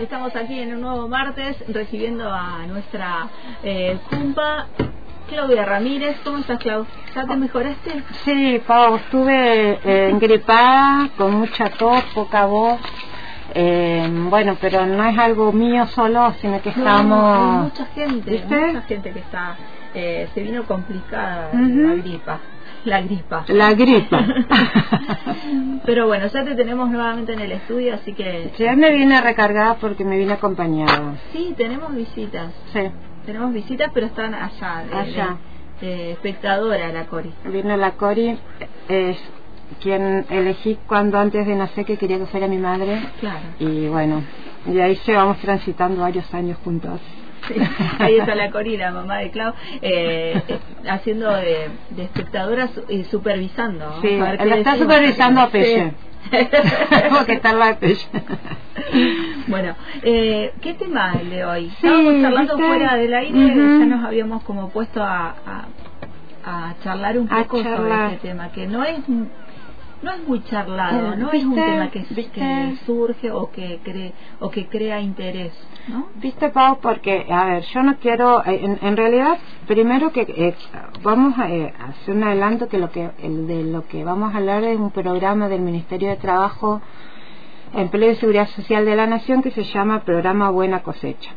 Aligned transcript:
Estamos 0.00 0.34
aquí 0.34 0.58
en 0.58 0.74
un 0.74 0.80
nuevo 0.80 1.08
martes 1.08 1.56
recibiendo 1.68 2.28
a 2.32 2.66
nuestra 2.66 3.28
eh, 3.62 3.98
Claudia 5.30 5.64
Ramírez. 5.64 6.16
¿Cómo 6.24 6.38
estás, 6.38 6.58
Clau? 6.58 6.84
¿Ya 7.14 7.24
te 7.24 7.36
mejoraste? 7.36 8.02
Sí, 8.24 8.60
Pau, 8.66 8.96
estuve 8.96 9.78
eh, 9.84 10.10
engripada, 10.10 11.08
con 11.16 11.34
mucha 11.36 11.70
tos, 11.70 12.02
poca 12.14 12.46
voz. 12.46 12.80
Eh, 13.54 14.08
bueno, 14.28 14.56
pero 14.60 14.86
no 14.86 15.04
es 15.04 15.18
algo 15.18 15.52
mío 15.52 15.86
solo, 15.86 16.32
sino 16.40 16.60
que 16.60 16.70
No, 16.70 16.76
estamos... 16.76 17.36
hay 17.38 17.62
mucha 17.64 17.86
gente, 17.86 18.30
¿Viste? 18.30 18.66
mucha 18.66 18.82
gente 18.82 19.12
que 19.12 19.18
está, 19.20 19.56
eh, 19.94 20.28
se 20.34 20.42
vino 20.42 20.64
complicada 20.64 21.50
la 21.52 21.94
gripa, 21.94 22.38
la 22.84 23.00
gripa. 23.00 23.44
La 23.48 23.72
gripa. 23.74 24.24
Pero 25.84 26.06
bueno, 26.06 26.26
ya 26.28 26.44
te 26.44 26.54
tenemos 26.54 26.88
nuevamente 26.90 27.32
en 27.32 27.40
el 27.40 27.52
estudio, 27.52 27.94
así 27.94 28.12
que 28.12 28.52
hoy 28.60 28.76
me 28.76 28.90
vine 28.92 29.20
recargada 29.20 29.74
porque 29.74 30.04
me 30.04 30.16
vine 30.16 30.34
acompañada. 30.34 31.14
sí, 31.32 31.52
tenemos 31.56 31.92
visitas, 31.94 32.52
Sí, 32.72 32.82
tenemos 33.26 33.52
visitas, 33.52 33.90
pero 33.94 34.06
están 34.06 34.34
allá, 34.34 34.84
de, 34.88 34.94
Allá. 34.96 35.36
de- 35.80 35.86
de 35.86 36.12
espectadora 36.12 36.88
la 36.92 37.06
Cori. 37.06 37.32
vino 37.44 37.76
la 37.76 37.92
Cori, 37.92 38.38
es 38.88 39.18
quien 39.82 40.26
elegí 40.30 40.78
cuando 40.86 41.18
antes 41.18 41.46
de 41.46 41.54
nacer 41.54 41.84
que 41.86 41.96
quería 41.96 42.18
que 42.18 42.26
fuera 42.26 42.48
mi 42.48 42.58
madre. 42.58 43.00
Claro. 43.20 43.40
Y 43.58 43.86
bueno, 43.88 44.22
y 44.66 44.78
ahí 44.80 44.98
llevamos 45.06 45.38
transitando 45.38 46.02
varios 46.02 46.32
años 46.34 46.58
juntos. 46.62 47.00
Sí, 47.48 47.54
ahí 47.98 48.18
está 48.18 48.34
la 48.34 48.50
Cori, 48.50 48.76
la 48.76 48.90
mamá 48.90 49.18
de 49.18 49.30
Clau, 49.30 49.54
eh, 49.80 50.42
eh, 50.46 50.58
haciendo 50.90 51.30
de, 51.34 51.68
de 51.90 52.04
espectadora 52.04 52.68
su- 52.68 52.84
y 52.90 53.04
supervisando. 53.04 54.00
Sí, 54.02 54.18
a 54.20 54.24
ver 54.24 54.38
qué 54.38 54.44
la 54.44 54.56
está 54.56 54.72
decimos. 54.72 54.92
supervisando 54.92 55.40
a 55.40 55.46
Sí. 55.46 55.52
Pelle. 55.52 55.92
La 56.30 57.66
de 57.66 57.74
Pelle. 57.74 58.06
Bueno, 59.48 59.74
eh, 60.02 60.52
¿qué 60.60 60.74
tema 60.74 61.14
el 61.20 61.30
de 61.30 61.44
hoy? 61.44 61.70
Sí, 61.80 61.86
Estábamos 61.86 62.20
charlando 62.22 62.58
fuera 62.58 62.96
del 62.96 63.14
aire, 63.14 63.38
Ujú. 63.38 63.78
ya 63.80 63.86
nos 63.86 64.04
habíamos 64.04 64.42
como 64.42 64.70
puesto 64.70 65.02
a, 65.02 65.34
a, 65.46 65.68
a 66.44 66.74
charlar 66.82 67.18
un 67.18 67.28
poco 67.28 67.62
charlar. 67.62 67.76
sobre 67.78 68.14
este 68.14 68.28
tema, 68.28 68.52
que 68.52 68.66
no 68.66 68.84
es 68.84 68.98
no 70.02 70.12
es 70.12 70.28
muy 70.28 70.42
charlado, 70.44 71.12
Eh, 71.12 71.16
no 71.16 71.32
es 71.32 71.44
un 71.44 71.54
tema 71.54 71.90
que, 71.90 72.04
surge 72.86 73.30
o 73.30 73.50
que 73.50 73.80
cree 73.82 74.12
o 74.40 74.50
que 74.50 74.66
crea 74.66 75.00
interés, 75.00 75.52
¿no? 75.88 76.06
Viste, 76.16 76.48
Pau, 76.50 76.78
porque, 76.80 77.26
a 77.30 77.44
ver, 77.46 77.62
yo 77.64 77.82
no 77.82 77.96
quiero, 77.96 78.44
eh, 78.44 78.60
en, 78.62 78.78
en 78.82 78.96
realidad, 78.96 79.38
primero 79.66 80.10
que 80.12 80.22
eh, 80.22 80.54
vamos 81.02 81.38
a 81.38 81.50
eh, 81.50 81.72
hacer 81.78 82.14
un 82.16 82.24
adelanto 82.24 82.68
que 82.68 82.78
lo 82.78 82.90
que 82.90 83.10
el 83.22 83.46
de 83.46 83.64
lo 83.64 83.86
que 83.86 84.04
vamos 84.04 84.34
a 84.34 84.38
hablar 84.38 84.64
es 84.64 84.78
un 84.78 84.90
programa 84.90 85.48
del 85.48 85.60
Ministerio 85.60 86.08
de 86.08 86.16
Trabajo, 86.16 86.80
Empleo 87.74 88.10
y 88.12 88.16
Seguridad 88.16 88.48
Social 88.48 88.84
de 88.84 88.96
la 88.96 89.06
Nación 89.06 89.42
que 89.42 89.50
se 89.50 89.64
llama 89.64 90.00
Programa 90.00 90.50
Buena 90.50 90.80
Cosecha. 90.82 91.30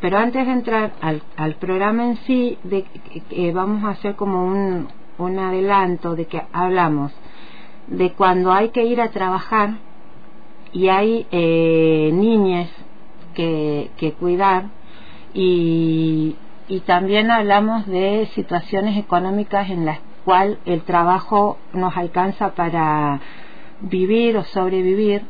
Pero 0.00 0.18
antes 0.18 0.44
de 0.44 0.52
entrar 0.52 0.92
al, 1.00 1.22
al 1.36 1.54
programa 1.56 2.04
en 2.04 2.16
sí, 2.26 2.58
de, 2.64 2.84
eh, 3.30 3.52
vamos 3.52 3.84
a 3.84 3.90
hacer 3.90 4.16
como 4.16 4.44
un, 4.44 4.88
un 5.18 5.38
adelanto 5.38 6.16
de 6.16 6.26
que 6.26 6.42
hablamos 6.52 7.12
de 7.86 8.12
cuando 8.12 8.52
hay 8.52 8.70
que 8.70 8.84
ir 8.84 9.00
a 9.00 9.10
trabajar 9.10 9.74
y 10.72 10.88
hay 10.88 11.26
eh, 11.30 12.10
niñas 12.12 12.70
que, 13.34 13.90
que 13.96 14.12
cuidar 14.12 14.66
y, 15.34 16.36
y 16.68 16.80
también 16.80 17.30
hablamos 17.30 17.86
de 17.86 18.28
situaciones 18.34 18.96
económicas 18.96 19.70
en 19.70 19.84
las 19.84 19.98
cuales 20.24 20.58
el 20.64 20.82
trabajo 20.82 21.58
nos 21.72 21.96
alcanza 21.96 22.54
para 22.54 23.20
vivir 23.80 24.36
o 24.36 24.44
sobrevivir 24.44 25.22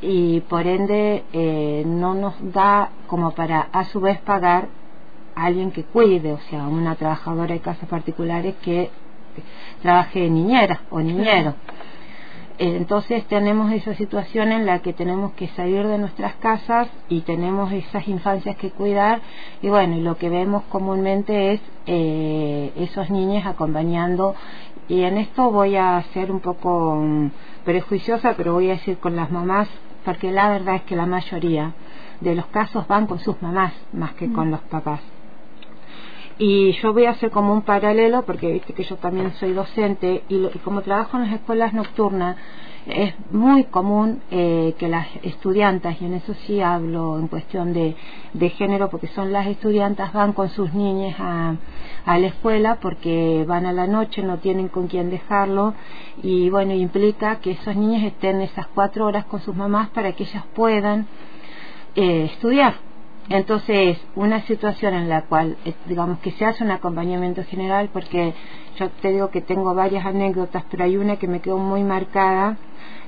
y 0.00 0.40
por 0.42 0.66
ende 0.66 1.24
eh, 1.32 1.82
no 1.86 2.14
nos 2.14 2.34
da 2.52 2.90
como 3.06 3.32
para 3.32 3.68
a 3.72 3.84
su 3.84 4.00
vez 4.00 4.20
pagar 4.20 4.68
a 5.34 5.46
alguien 5.46 5.72
que 5.72 5.84
cuide, 5.84 6.32
o 6.32 6.38
sea, 6.50 6.68
una 6.68 6.94
trabajadora 6.94 7.54
de 7.54 7.60
casas 7.60 7.88
particulares 7.88 8.54
que 8.62 8.90
trabaje 9.82 10.20
de 10.20 10.30
niñera 10.30 10.80
o 10.90 11.00
niñero. 11.00 11.54
Eh, 12.58 12.76
Entonces 12.76 13.24
tenemos 13.26 13.72
esa 13.72 13.94
situación 13.94 14.50
en 14.50 14.66
la 14.66 14.80
que 14.80 14.92
tenemos 14.92 15.32
que 15.34 15.46
salir 15.48 15.86
de 15.86 15.98
nuestras 15.98 16.34
casas 16.36 16.88
y 17.08 17.20
tenemos 17.20 17.72
esas 17.72 18.08
infancias 18.08 18.56
que 18.56 18.70
cuidar 18.70 19.20
y 19.62 19.68
bueno, 19.68 19.96
y 19.96 20.00
lo 20.00 20.16
que 20.16 20.28
vemos 20.28 20.64
comúnmente 20.68 21.52
es 21.52 21.60
eh, 21.86 22.72
esos 22.76 23.10
niños 23.10 23.46
acompañando 23.46 24.34
y 24.88 25.02
en 25.02 25.18
esto 25.18 25.50
voy 25.50 25.76
a 25.76 26.02
ser 26.14 26.32
un 26.32 26.40
poco 26.40 26.96
mm, 26.96 27.30
prejuiciosa, 27.64 28.34
pero 28.36 28.54
voy 28.54 28.70
a 28.70 28.74
decir 28.74 28.98
con 28.98 29.14
las 29.14 29.30
mamás, 29.30 29.68
porque 30.04 30.32
la 30.32 30.48
verdad 30.48 30.76
es 30.76 30.82
que 30.82 30.96
la 30.96 31.06
mayoría 31.06 31.74
de 32.20 32.34
los 32.34 32.46
casos 32.46 32.88
van 32.88 33.06
con 33.06 33.18
sus 33.20 33.40
mamás 33.42 33.72
más 33.92 34.14
que 34.14 34.32
con 34.32 34.50
los 34.50 34.60
papás. 34.62 35.17
Y 36.40 36.70
yo 36.80 36.92
voy 36.92 37.06
a 37.06 37.10
hacer 37.10 37.30
como 37.32 37.52
un 37.52 37.62
paralelo, 37.62 38.22
porque 38.24 38.52
viste 38.52 38.72
que 38.72 38.84
yo 38.84 38.96
también 38.96 39.32
soy 39.34 39.52
docente 39.52 40.22
y, 40.28 40.38
lo- 40.38 40.50
y 40.54 40.58
como 40.60 40.82
trabajo 40.82 41.16
en 41.16 41.24
las 41.24 41.32
escuelas 41.34 41.74
nocturnas, 41.74 42.36
es 42.86 43.12
muy 43.32 43.64
común 43.64 44.22
eh, 44.30 44.74
que 44.78 44.88
las 44.88 45.08
estudiantas, 45.22 46.00
y 46.00 46.06
en 46.06 46.14
eso 46.14 46.32
sí 46.46 46.60
hablo 46.60 47.18
en 47.18 47.26
cuestión 47.26 47.72
de, 47.72 47.96
de 48.34 48.48
género, 48.50 48.88
porque 48.88 49.08
son 49.08 49.32
las 49.32 49.46
estudiantas, 49.48 50.12
van 50.12 50.32
con 50.32 50.48
sus 50.48 50.72
niñas 50.72 51.16
a, 51.18 51.56
a 52.06 52.18
la 52.18 52.28
escuela 52.28 52.76
porque 52.80 53.44
van 53.46 53.66
a 53.66 53.72
la 53.72 53.86
noche, 53.88 54.22
no 54.22 54.38
tienen 54.38 54.68
con 54.68 54.86
quién 54.86 55.10
dejarlo, 55.10 55.74
y 56.22 56.50
bueno, 56.50 56.72
implica 56.72 57.40
que 57.40 57.50
esos 57.50 57.74
niños 57.74 58.04
estén 58.04 58.40
esas 58.42 58.68
cuatro 58.68 59.06
horas 59.06 59.24
con 59.26 59.40
sus 59.40 59.56
mamás 59.56 59.90
para 59.90 60.12
que 60.12 60.22
ellas 60.22 60.44
puedan 60.54 61.08
eh, 61.96 62.30
estudiar. 62.32 62.87
Entonces, 63.28 63.98
una 64.14 64.42
situación 64.42 64.94
en 64.94 65.08
la 65.08 65.26
cual, 65.26 65.58
eh, 65.64 65.74
digamos, 65.86 66.18
que 66.20 66.32
se 66.32 66.44
hace 66.46 66.64
un 66.64 66.70
acompañamiento 66.70 67.44
general, 67.44 67.90
porque 67.92 68.34
yo 68.76 68.90
te 69.02 69.08
digo 69.10 69.30
que 69.30 69.42
tengo 69.42 69.74
varias 69.74 70.06
anécdotas, 70.06 70.64
pero 70.70 70.84
hay 70.84 70.96
una 70.96 71.16
que 71.16 71.28
me 71.28 71.40
quedó 71.40 71.58
muy 71.58 71.84
marcada, 71.84 72.58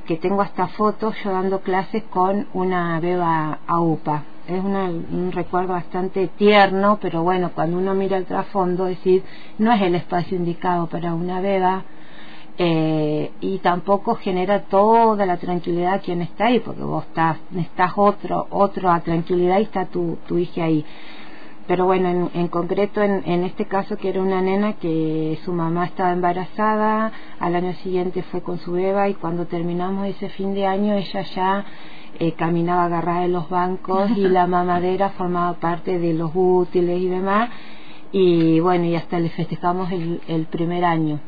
que 0.07 0.17
tengo 0.19 0.43
hasta 0.43 0.69
fotos 0.69 1.15
yo 1.25 1.33
dando 1.33 1.63
clases 1.63 2.05
con 2.05 2.49
una 2.53 3.01
beba 3.01 3.61
AUPA. 3.67 4.27
Es 4.47 4.63
una- 4.63 4.91
un 4.91 5.31
recuerdo 5.33 5.73
bastante 5.75 6.29
tierno, 6.29 6.99
pero 7.01 7.23
bueno, 7.23 7.53
cuando 7.55 7.79
uno 7.79 7.95
mira 7.95 8.17
el 8.17 8.27
trasfondo, 8.27 8.87
decir, 8.87 9.25
no 9.59 9.73
es 9.73 9.81
el 9.83 9.95
espacio 9.95 10.37
indicado 10.37 10.89
para 10.89 11.15
una 11.15 11.41
beba, 11.41 11.85
eh, 12.63 13.33
y 13.41 13.57
tampoco 13.61 14.17
genera 14.17 14.65
toda 14.65 15.25
la 15.25 15.39
tranquilidad 15.39 16.03
quien 16.05 16.21
está 16.21 16.49
ahí, 16.49 16.61
porque 16.61 16.83
vos 16.83 17.07
estás, 17.07 17.39
estás 17.57 17.93
otro, 17.97 18.49
otra 18.51 19.01
tranquilidad 19.01 19.61
y 19.61 19.63
está 19.63 19.87
tu, 19.87 20.19
tu 20.29 20.37
hija 20.37 20.65
ahí. 20.65 20.85
Pero 21.67 21.87
bueno, 21.87 22.11
en, 22.11 22.31
en 22.35 22.49
concreto, 22.49 23.01
en, 23.01 23.23
en 23.25 23.45
este 23.45 23.65
caso, 23.65 23.97
que 23.97 24.11
era 24.11 24.21
una 24.21 24.43
nena 24.43 24.75
que 24.75 25.39
su 25.43 25.55
mamá 25.55 25.87
estaba 25.87 26.13
embarazada, 26.13 27.13
al 27.39 27.57
año 27.57 27.73
siguiente 27.83 28.23
fue 28.25 28.43
con 28.43 28.59
su 28.59 28.73
beba 28.73 29.09
y 29.09 29.15
cuando 29.15 29.47
terminamos 29.47 30.07
ese 30.09 30.29
fin 30.29 30.53
de 30.53 30.67
año, 30.67 30.93
ella 30.93 31.23
ya 31.23 31.65
eh, 32.19 32.33
caminaba 32.33 32.85
agarrada 32.85 33.23
de 33.23 33.29
los 33.29 33.49
bancos 33.49 34.11
y 34.11 34.29
la 34.29 34.47
mamadera 34.57 35.09
formaba 35.11 35.55
parte 35.55 35.99
de 35.99 36.13
los 36.13 36.31
útiles 36.35 37.01
y 37.01 37.09
demás. 37.09 37.49
Y 38.13 38.61
bueno, 38.61 38.85
y 38.85 38.97
hasta 38.97 39.19
le 39.19 39.31
festejamos 39.31 39.91
el, 39.93 40.21
el 40.29 40.45
primer 40.45 40.85
año. 40.85 41.21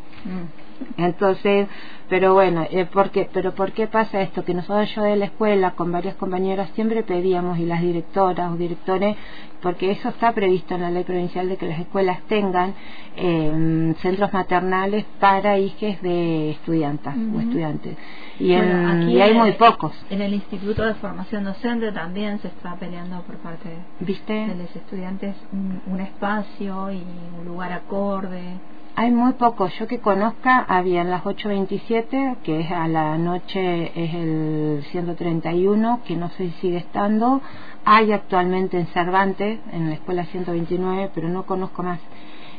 Entonces, 0.96 1.69
pero 2.08 2.34
bueno, 2.34 2.67
eh, 2.70 2.84
¿por 2.87 3.11
qué? 3.11 3.29
pero 3.32 3.55
¿por 3.55 3.73
qué 3.73 3.87
pasa 3.87 4.20
esto? 4.20 4.44
Que 4.44 4.55
nosotros 4.55 4.94
yo 4.94 5.02
de 5.02 5.17
la 5.17 5.26
escuela 5.26 5.73
con 5.73 5.90
varias 5.93 6.14
compañeras 6.17 6.70
siempre 6.75 7.02
pedíamos 7.02 7.58
y 7.58 7.64
las 7.67 7.81
directoras 7.81 8.52
o 8.52 8.56
directores, 8.56 9.17
porque 9.61 9.93
eso 9.93 10.08
está 10.11 10.32
previsto 10.32 10.75
en 10.75 10.82
la 10.82 10.90
ley 10.90 11.05
provincial 11.05 11.49
de 11.49 11.56
que 11.56 11.67
las 11.67 11.79
escuelas 11.81 12.20
tengan 12.26 12.75
eh, 13.17 13.94
centros 14.00 14.32
maternales 14.32 15.05
para 15.20 15.58
hijos 15.58 16.00
de 16.02 16.50
estudiantes 16.50 17.12
o 17.35 17.40
estudiantes. 17.40 17.96
Y, 18.38 18.55
Bueno, 18.56 18.73
en- 18.73 18.87
aquí 19.02 19.12
y 19.12 19.20
hay 19.20 19.35
muy 19.35 19.52
pocos, 19.52 19.93
En 20.11 20.20
el 20.20 20.35
Instituto 20.35 20.85
de 20.85 20.94
Formación 20.94 21.44
Docente 21.44 21.93
también 21.93 22.38
se 22.40 22.49
está 22.49 22.76
peleando 22.76 23.23
por 23.23 23.37
parte 23.38 23.69
¿viste? 24.00 24.32
de 24.32 24.55
los 24.56 24.75
estudiantes 24.75 25.37
un, 25.52 25.81
un 25.87 26.00
espacio 26.00 26.90
y 26.93 27.05
un 27.38 27.44
lugar 27.46 27.73
acorde. 27.73 28.58
Hay 28.94 29.11
muy 29.11 29.33
pocos. 29.33 29.73
Yo 29.79 29.87
que 29.89 30.00
conozca, 30.00 30.67
había 30.69 31.00
en 31.00 31.11
las 31.11 31.23
8.27, 31.25 32.37
que 32.43 32.61
es 32.61 32.71
a 32.71 32.87
la 32.89 33.17
noche, 33.17 33.91
es 33.94 34.15
el 34.15 34.85
131, 34.91 36.00
que 36.05 36.15
no 36.15 36.29
sé 36.31 36.50
si 36.50 36.50
sigue 36.61 36.77
estando. 36.77 37.41
Hay 37.87 38.12
actualmente 38.12 38.79
en 38.79 38.87
Cervantes, 38.89 39.61
en 39.73 39.89
la 39.89 39.94
escuela 39.94 40.27
129, 40.27 41.11
pero 41.15 41.31
no 41.31 41.44
conozco 41.44 41.83
más. 41.83 42.00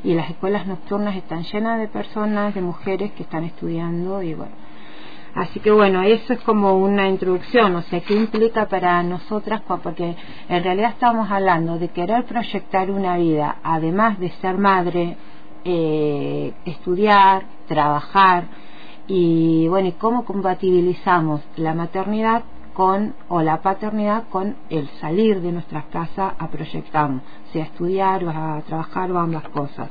Y 0.04 0.16
las 0.16 0.28
escuelas 0.32 0.66
nocturnas 0.66 1.16
están 1.16 1.44
llenas 1.44 1.80
de 1.80 1.88
personas, 1.88 2.56
de 2.56 2.62
mujeres 2.62 3.12
que 3.12 3.22
están 3.22 3.44
estudiando 3.44 4.24
y 4.24 4.34
bueno. 4.34 4.56
Así 5.36 5.60
que 5.60 5.70
bueno, 5.72 6.02
eso 6.02 6.34
es 6.34 6.40
como 6.40 6.78
una 6.78 7.10
introducción, 7.10 7.76
o 7.76 7.82
sea, 7.84 8.02
¿qué 8.02 8.16
implica 8.16 8.68
para 8.68 9.02
nosotras? 9.04 9.62
Porque 9.68 10.16
en 10.50 10.64
realidad 10.64 10.92
estamos 10.92 11.30
hablando 11.32 11.78
de 11.78 11.90
querer 11.90 12.26
proyectar 12.26 12.92
una 12.92 13.18
vida, 13.18 13.58
además 13.64 14.20
de 14.20 14.30
ser 14.42 14.58
madre, 14.60 15.18
eh, 15.66 16.54
estudiar, 16.66 17.44
trabajar, 17.68 18.46
y 19.08 19.68
bueno, 19.68 19.90
y 19.90 19.92
cómo 19.94 20.24
compatibilizamos 20.26 21.42
la 21.58 21.74
maternidad 21.74 22.44
con 22.74 23.14
o 23.28 23.42
la 23.42 23.62
paternidad 23.62 24.24
con 24.30 24.56
el 24.70 24.90
salir 25.00 25.42
de 25.42 25.52
nuestras 25.52 25.86
casas 25.86 26.34
a 26.40 26.48
proyectarnos, 26.48 27.22
sea 27.52 27.66
estudiar 27.66 28.24
o 28.24 28.30
a 28.30 28.62
trabajar 28.66 29.12
o 29.12 29.20
ambas 29.20 29.48
cosas. 29.50 29.90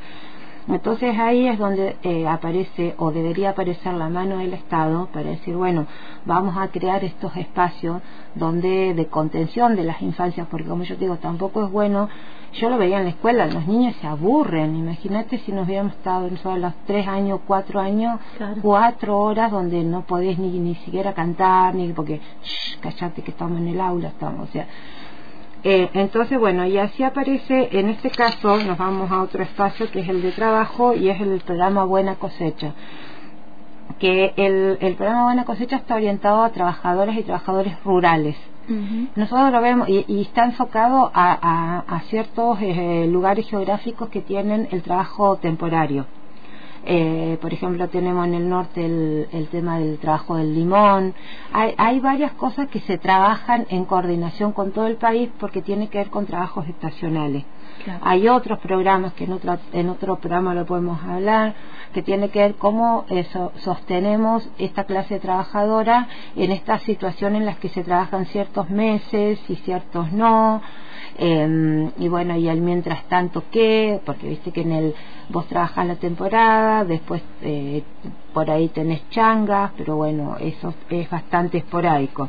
Entonces 0.69 1.19
ahí 1.19 1.49
es 1.49 1.59
donde 1.59 1.97
eh, 2.03 2.26
aparece 2.29 2.94
o 2.99 3.11
debería 3.11 3.50
aparecer 3.50 3.94
la 3.94 4.09
mano 4.09 4.38
del 4.38 4.55
Estado 4.55 5.09
para 5.12 5.31
decir, 5.31 5.56
bueno, 5.56 5.87
vamos 6.25 6.56
a 6.56 6.69
crear 6.69 7.03
estos 7.03 7.37
espacios 7.37 8.00
donde 8.37 8.94
de 8.94 9.06
contención 9.06 9.75
de 9.75 9.82
las 9.82 10.00
infancias, 10.03 10.47
porque 10.49 10.69
como 10.69 10.85
yo 10.85 10.97
digo, 10.97 11.17
tampoco 11.17 11.64
es 11.64 11.70
bueno, 11.70 12.09
yo 12.53 12.70
lo 12.70 12.79
veía 12.79 12.99
en 12.99 13.05
la 13.05 13.11
escuela, 13.11 13.47
los 13.47 13.67
niños 13.67 13.97
se 14.00 14.06
aburren, 14.06 14.76
imagínate 14.76 15.38
si 15.38 15.53
nos 15.53 15.67
hubiéramos 15.67 15.94
estado 15.94 16.29
en 16.29 16.37
solo 16.38 16.59
los 16.59 16.75
tres 16.87 17.09
años, 17.09 17.41
cuatro 17.47 17.81
años, 17.81 18.20
cuatro 18.61 19.19
horas 19.19 19.50
donde 19.50 19.82
no 19.82 20.03
podés 20.03 20.38
ni, 20.38 20.59
ni 20.61 20.76
siquiera 20.76 21.12
cantar, 21.12 21.75
ni 21.75 21.93
porque, 21.93 22.20
shh, 22.43 22.79
callate 22.81 23.23
que 23.23 23.32
estamos 23.32 23.59
en 23.59 23.69
el 23.69 23.81
aula, 23.81 24.09
estamos, 24.09 24.49
o 24.49 24.53
sea, 24.53 24.67
eh, 25.64 25.91
entonces, 25.94 26.38
bueno, 26.38 26.67
y 26.67 26.76
así 26.79 27.03
aparece, 27.05 27.69
en 27.73 27.88
este 27.88 28.11
caso 28.11 28.56
nos 28.59 28.76
vamos 28.79 29.11
a 29.12 29.23
otro 29.23 29.43
espacio 29.43 29.91
que 29.91 30.00
es 30.00 30.09
el 30.09 30.23
de 30.23 30.32
trabajo 30.32 30.94
y 30.94 31.09
es 31.09 31.20
el 31.20 31.41
programa 31.41 31.85
Buena 31.85 32.17
Cosecha. 32.17 32.75
Que 33.99 34.32
el, 34.37 34.79
el 34.81 34.94
programa 34.94 35.25
Buena 35.25 35.44
Cosecha 35.44 35.76
está 35.76 35.94
orientado 35.94 36.43
a 36.43 36.50
trabajadores 36.50 37.17
y 37.17 37.23
trabajadores 37.23 37.75
rurales. 37.85 38.37
Nosotros 39.17 39.53
lo 39.53 39.61
vemos 39.61 39.88
y, 39.88 40.20
está 40.20 40.44
enfocado 40.44 41.11
a, 41.12 41.82
a, 41.87 42.00
ciertos 42.03 42.59
eh, 42.61 43.06
lugares 43.11 43.49
geográficos 43.49 44.09
que 44.09 44.20
tienen 44.20 44.69
el 44.70 44.82
trabajo 44.82 45.37
temporario. 45.37 46.06
Eh, 46.84 47.38
por 47.40 47.52
ejemplo, 47.52 47.88
tenemos 47.88 48.26
en 48.26 48.34
el 48.34 48.49
norte 48.49 48.84
el, 48.84 49.49
tema 49.50 49.79
del 49.79 49.99
trabajo 49.99 50.37
del 50.37 50.55
limón. 50.55 51.14
Hay, 51.52 51.75
hay, 51.79 52.00
varias 52.00 52.32
cosas 52.32 52.69
que 52.69 52.81
se 52.81 52.99
trabajan 52.99 53.67
en 53.69 53.84
coordinación 53.84 54.52
con 54.52 54.73
todo 54.73 54.87
el 54.87 54.96
país 54.96 55.31
porque 55.38 55.62
tiene 55.62 55.88
que 55.88 55.99
ver 55.99 56.11
con 56.11 56.26
trabajos 56.26 56.67
estacionales. 56.69 57.44
Hay 58.00 58.29
otros 58.29 58.58
programas 58.61 59.12
que 59.14 59.25
en 59.25 59.32
otro, 59.32 59.58
en 59.73 59.88
otro 59.88 60.17
programa 60.17 60.55
lo 60.55 60.67
podemos 60.67 61.02
hablar, 61.05 61.55
que 61.93 62.02
tiene 62.02 62.31
que 62.31 62.38
ver 62.38 62.55
cómo 62.55 63.05
eso, 63.08 63.52
sostenemos 63.56 64.49
esta 64.58 64.85
clase 64.85 65.19
trabajadora 65.19 66.08
en 66.37 66.52
esta 66.52 66.78
situación 66.78 67.37
en 67.37 67.44
las 67.44 67.58
que 67.58 67.69
se 67.69 67.82
trabajan 67.82 68.26
ciertos 68.26 68.70
meses 68.70 69.38
y 69.49 69.56
ciertos 69.56 70.12
no. 70.12 70.62
Eh, 71.19 71.91
y 71.99 72.09
bueno, 72.09 72.37
y 72.37 72.49
al 72.49 72.61
mientras 72.61 73.05
tanto 73.09 73.44
qué, 73.50 74.00
porque 74.05 74.29
viste 74.29 74.53
que 74.53 74.62
en 74.62 74.73
el 74.73 74.94
vos 75.29 75.47
trabajas 75.47 75.87
la 75.87 75.97
temporada, 75.97 76.85
después 76.85 77.23
eh, 77.43 77.82
por 78.32 78.50
ahí 78.50 78.69
tenés 78.69 79.09
changas, 79.11 79.73
pero 79.76 79.97
bueno, 79.97 80.37
eso 80.41 80.75
es 80.91 81.09
bastante 81.11 81.59
esporádico. 81.59 82.29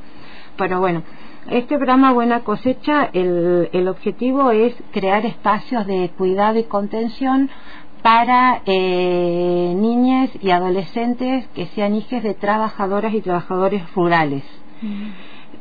Pero 0.57 0.79
bueno, 0.79 1.03
este 1.49 1.75
programa 1.75 2.13
Buena 2.13 2.41
Cosecha, 2.43 3.09
el, 3.11 3.69
el 3.73 3.87
objetivo 3.87 4.51
es 4.51 4.73
crear 4.91 5.25
espacios 5.25 5.85
de 5.87 6.09
cuidado 6.17 6.59
y 6.59 6.63
contención 6.63 7.49
para 8.03 8.61
eh, 8.65 9.73
niñas 9.75 10.29
y 10.41 10.51
adolescentes 10.51 11.47
que 11.55 11.67
sean 11.67 11.95
hijas 11.95 12.21
de 12.21 12.33
trabajadoras 12.33 13.13
y 13.13 13.21
trabajadores 13.21 13.81
rurales. 13.95 14.43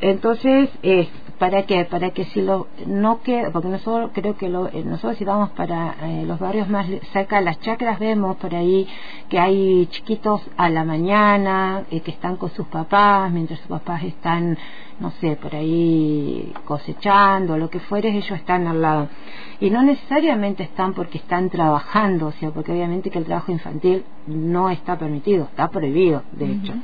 Entonces, 0.00 0.68
eh, 0.82 1.08
¿para 1.38 1.64
qué? 1.64 1.84
Para 1.84 2.10
que 2.10 2.24
si 2.26 2.40
lo 2.40 2.68
no 2.86 3.22
que 3.22 3.48
porque 3.52 3.68
nosotros 3.68 4.10
creo 4.14 4.36
que 4.36 4.48
lo, 4.48 4.68
eh, 4.68 4.82
nosotros 4.84 5.16
si 5.18 5.24
vamos 5.24 5.50
para 5.50 5.94
eh, 6.02 6.24
los 6.26 6.38
barrios 6.38 6.68
más 6.68 6.86
cerca 7.12 7.36
de 7.36 7.44
las 7.44 7.60
chacras 7.60 7.98
vemos 7.98 8.36
por 8.36 8.54
ahí 8.54 8.86
que 9.28 9.38
hay 9.38 9.86
chiquitos 9.86 10.42
a 10.56 10.70
la 10.70 10.84
mañana 10.84 11.84
eh, 11.90 12.00
que 12.00 12.10
están 12.10 12.36
con 12.36 12.50
sus 12.50 12.66
papás 12.68 13.30
mientras 13.32 13.58
sus 13.60 13.68
papás 13.68 14.02
están 14.04 14.56
no 15.00 15.10
sé 15.20 15.36
por 15.36 15.54
ahí 15.54 16.52
cosechando 16.64 17.56
lo 17.58 17.68
que 17.70 17.80
fuere 17.80 18.10
ellos 18.10 18.38
están 18.38 18.66
al 18.66 18.80
lado. 18.80 19.08
Y 19.60 19.70
no 19.70 19.82
necesariamente 19.82 20.62
están 20.62 20.94
porque 20.94 21.18
están 21.18 21.50
trabajando 21.50 22.28
o 22.28 22.32
sea 22.32 22.50
porque 22.50 22.72
obviamente 22.72 23.10
que 23.10 23.18
el 23.18 23.24
trabajo 23.24 23.52
infantil 23.52 24.04
no 24.26 24.70
está 24.70 24.98
permitido 24.98 25.44
está 25.44 25.68
prohibido 25.68 26.22
de 26.32 26.52
hecho. 26.52 26.74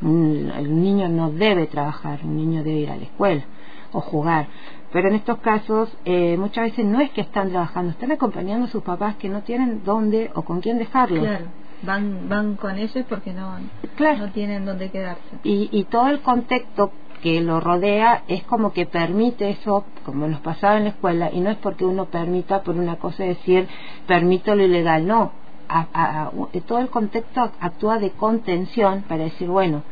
El 0.00 0.80
niño 0.80 1.08
no 1.08 1.30
debe 1.32 1.66
trabajar, 1.66 2.20
un 2.22 2.36
niño 2.36 2.62
debe 2.62 2.78
ir 2.80 2.90
a 2.90 2.96
la 2.96 3.02
escuela 3.02 3.44
o 3.92 4.00
jugar. 4.00 4.46
Pero 4.92 5.08
en 5.08 5.16
estos 5.16 5.38
casos 5.38 5.94
eh, 6.04 6.36
muchas 6.38 6.64
veces 6.64 6.84
no 6.84 7.00
es 7.00 7.10
que 7.10 7.20
están 7.20 7.50
trabajando, 7.50 7.90
están 7.90 8.12
acompañando 8.12 8.66
a 8.66 8.68
sus 8.68 8.82
papás 8.82 9.16
que 9.16 9.28
no 9.28 9.42
tienen 9.42 9.82
dónde 9.84 10.30
o 10.34 10.42
con 10.42 10.60
quién 10.60 10.78
dejarlos. 10.78 11.24
Claro, 11.24 11.46
van, 11.82 12.28
van 12.28 12.56
con 12.56 12.78
ellos 12.78 13.04
porque 13.08 13.32
no, 13.32 13.56
claro. 13.96 14.26
no 14.26 14.32
tienen 14.32 14.64
dónde 14.64 14.90
quedarse. 14.90 15.22
Y, 15.44 15.68
y 15.72 15.84
todo 15.84 16.08
el 16.08 16.20
contexto 16.20 16.92
que 17.22 17.40
lo 17.40 17.60
rodea 17.60 18.22
es 18.28 18.44
como 18.44 18.72
que 18.72 18.86
permite 18.86 19.50
eso, 19.50 19.84
como 20.04 20.26
nos 20.28 20.40
pasaba 20.40 20.78
en 20.78 20.84
la 20.84 20.90
escuela, 20.90 21.30
y 21.32 21.40
no 21.40 21.50
es 21.50 21.56
porque 21.58 21.84
uno 21.84 22.06
permita 22.06 22.62
por 22.62 22.76
una 22.76 22.96
cosa 22.96 23.24
decir 23.24 23.68
permito 24.06 24.54
lo 24.54 24.64
ilegal, 24.64 25.06
no, 25.06 25.32
a, 25.68 26.30
todo 26.66 26.78
el 26.78 26.88
contexto 26.88 27.50
actúa 27.60 27.98
de 27.98 28.10
contención 28.12 29.02
para 29.02 29.24
decir, 29.24 29.48
bueno, 29.48 29.82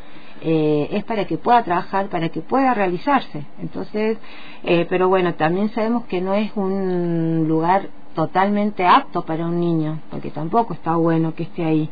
eh, 0.42 0.88
es 0.92 1.04
para 1.04 1.26
que 1.26 1.38
pueda 1.38 1.62
trabajar, 1.62 2.08
para 2.08 2.28
que 2.28 2.40
pueda 2.40 2.74
realizarse. 2.74 3.44
Entonces, 3.60 4.18
eh, 4.64 4.86
pero 4.88 5.08
bueno, 5.08 5.34
también 5.34 5.70
sabemos 5.70 6.04
que 6.06 6.20
no 6.20 6.34
es 6.34 6.50
un 6.54 7.46
lugar 7.48 7.88
totalmente 8.14 8.86
apto 8.86 9.22
para 9.22 9.46
un 9.46 9.60
niño, 9.60 10.00
porque 10.10 10.30
tampoco 10.30 10.74
está 10.74 10.96
bueno 10.96 11.34
que 11.34 11.44
esté 11.44 11.64
ahí. 11.64 11.90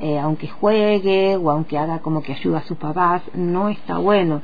Eh, 0.00 0.18
aunque 0.18 0.48
juegue 0.48 1.36
o 1.36 1.50
aunque 1.50 1.76
haga 1.76 1.98
como 1.98 2.22
que 2.22 2.32
ayuda 2.32 2.58
a 2.58 2.62
sus 2.62 2.78
papás, 2.78 3.22
no 3.34 3.68
está 3.68 3.98
bueno. 3.98 4.42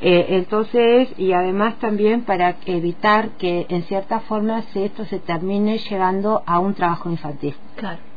entonces, 0.00 1.08
y 1.16 1.32
además 1.32 1.78
también 1.78 2.24
para 2.24 2.56
evitar 2.66 3.30
que 3.38 3.64
en 3.70 3.84
cierta 3.84 4.20
forma 4.20 4.62
esto 4.74 5.04
se 5.06 5.18
termine 5.18 5.78
llegando 5.78 6.42
a 6.44 6.58
un 6.58 6.74
trabajo 6.74 7.08
infantil. 7.10 7.54
Claro 7.76 8.13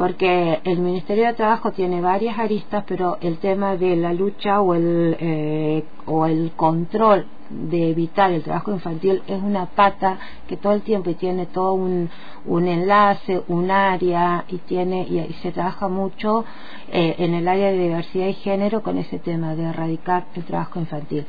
porque 0.00 0.60
el 0.64 0.78
Ministerio 0.78 1.26
de 1.26 1.34
Trabajo 1.34 1.72
tiene 1.72 2.00
varias 2.00 2.38
aristas, 2.38 2.84
pero 2.88 3.18
el 3.20 3.36
tema 3.36 3.76
de 3.76 3.96
la 3.96 4.14
lucha 4.14 4.62
o 4.62 4.74
el, 4.74 5.14
eh, 5.20 5.84
o 6.06 6.24
el 6.24 6.52
control 6.56 7.26
de 7.50 7.90
evitar 7.90 8.30
el 8.30 8.42
trabajo 8.42 8.72
infantil 8.72 9.22
es 9.26 9.42
una 9.42 9.66
pata 9.66 10.18
que 10.48 10.56
todo 10.56 10.72
el 10.72 10.80
tiempo 10.80 11.10
y 11.10 11.16
tiene 11.16 11.44
todo 11.44 11.74
un, 11.74 12.08
un 12.46 12.66
enlace, 12.66 13.42
un 13.48 13.70
área 13.70 14.46
y 14.48 14.56
tiene 14.60 15.02
y, 15.02 15.34
se 15.42 15.52
trabaja 15.52 15.88
mucho 15.88 16.46
eh, 16.90 17.16
en 17.18 17.34
el 17.34 17.46
área 17.46 17.70
de 17.70 17.76
diversidad 17.76 18.28
y 18.28 18.32
género 18.32 18.82
con 18.82 18.96
ese 18.96 19.18
tema 19.18 19.54
de 19.54 19.64
erradicar 19.64 20.24
el 20.34 20.44
trabajo 20.44 20.80
infantil. 20.80 21.26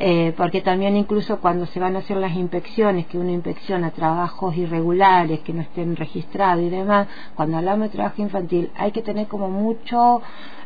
Eh, 0.00 0.32
porque 0.36 0.60
también 0.60 0.96
incluso 0.96 1.40
cuando 1.40 1.66
se 1.66 1.80
van 1.80 1.96
a 1.96 2.00
hacer 2.00 2.18
las 2.18 2.32
inspecciones, 2.36 3.06
que 3.06 3.18
uno 3.18 3.30
inspecciona 3.30 3.90
trabajos 3.90 4.56
irregulares 4.56 5.40
que 5.40 5.52
no 5.52 5.62
estén 5.62 5.96
registrados 5.96 6.64
y 6.64 6.68
demás, 6.68 7.08
cuando 7.34 7.56
hablamos 7.56 7.88
de 7.88 7.96
trabajo 7.96 8.22
infantil 8.22 8.70
hay 8.76 8.92
que 8.92 9.02
tener 9.02 9.26
como 9.26 9.50
mucho, 9.50 10.22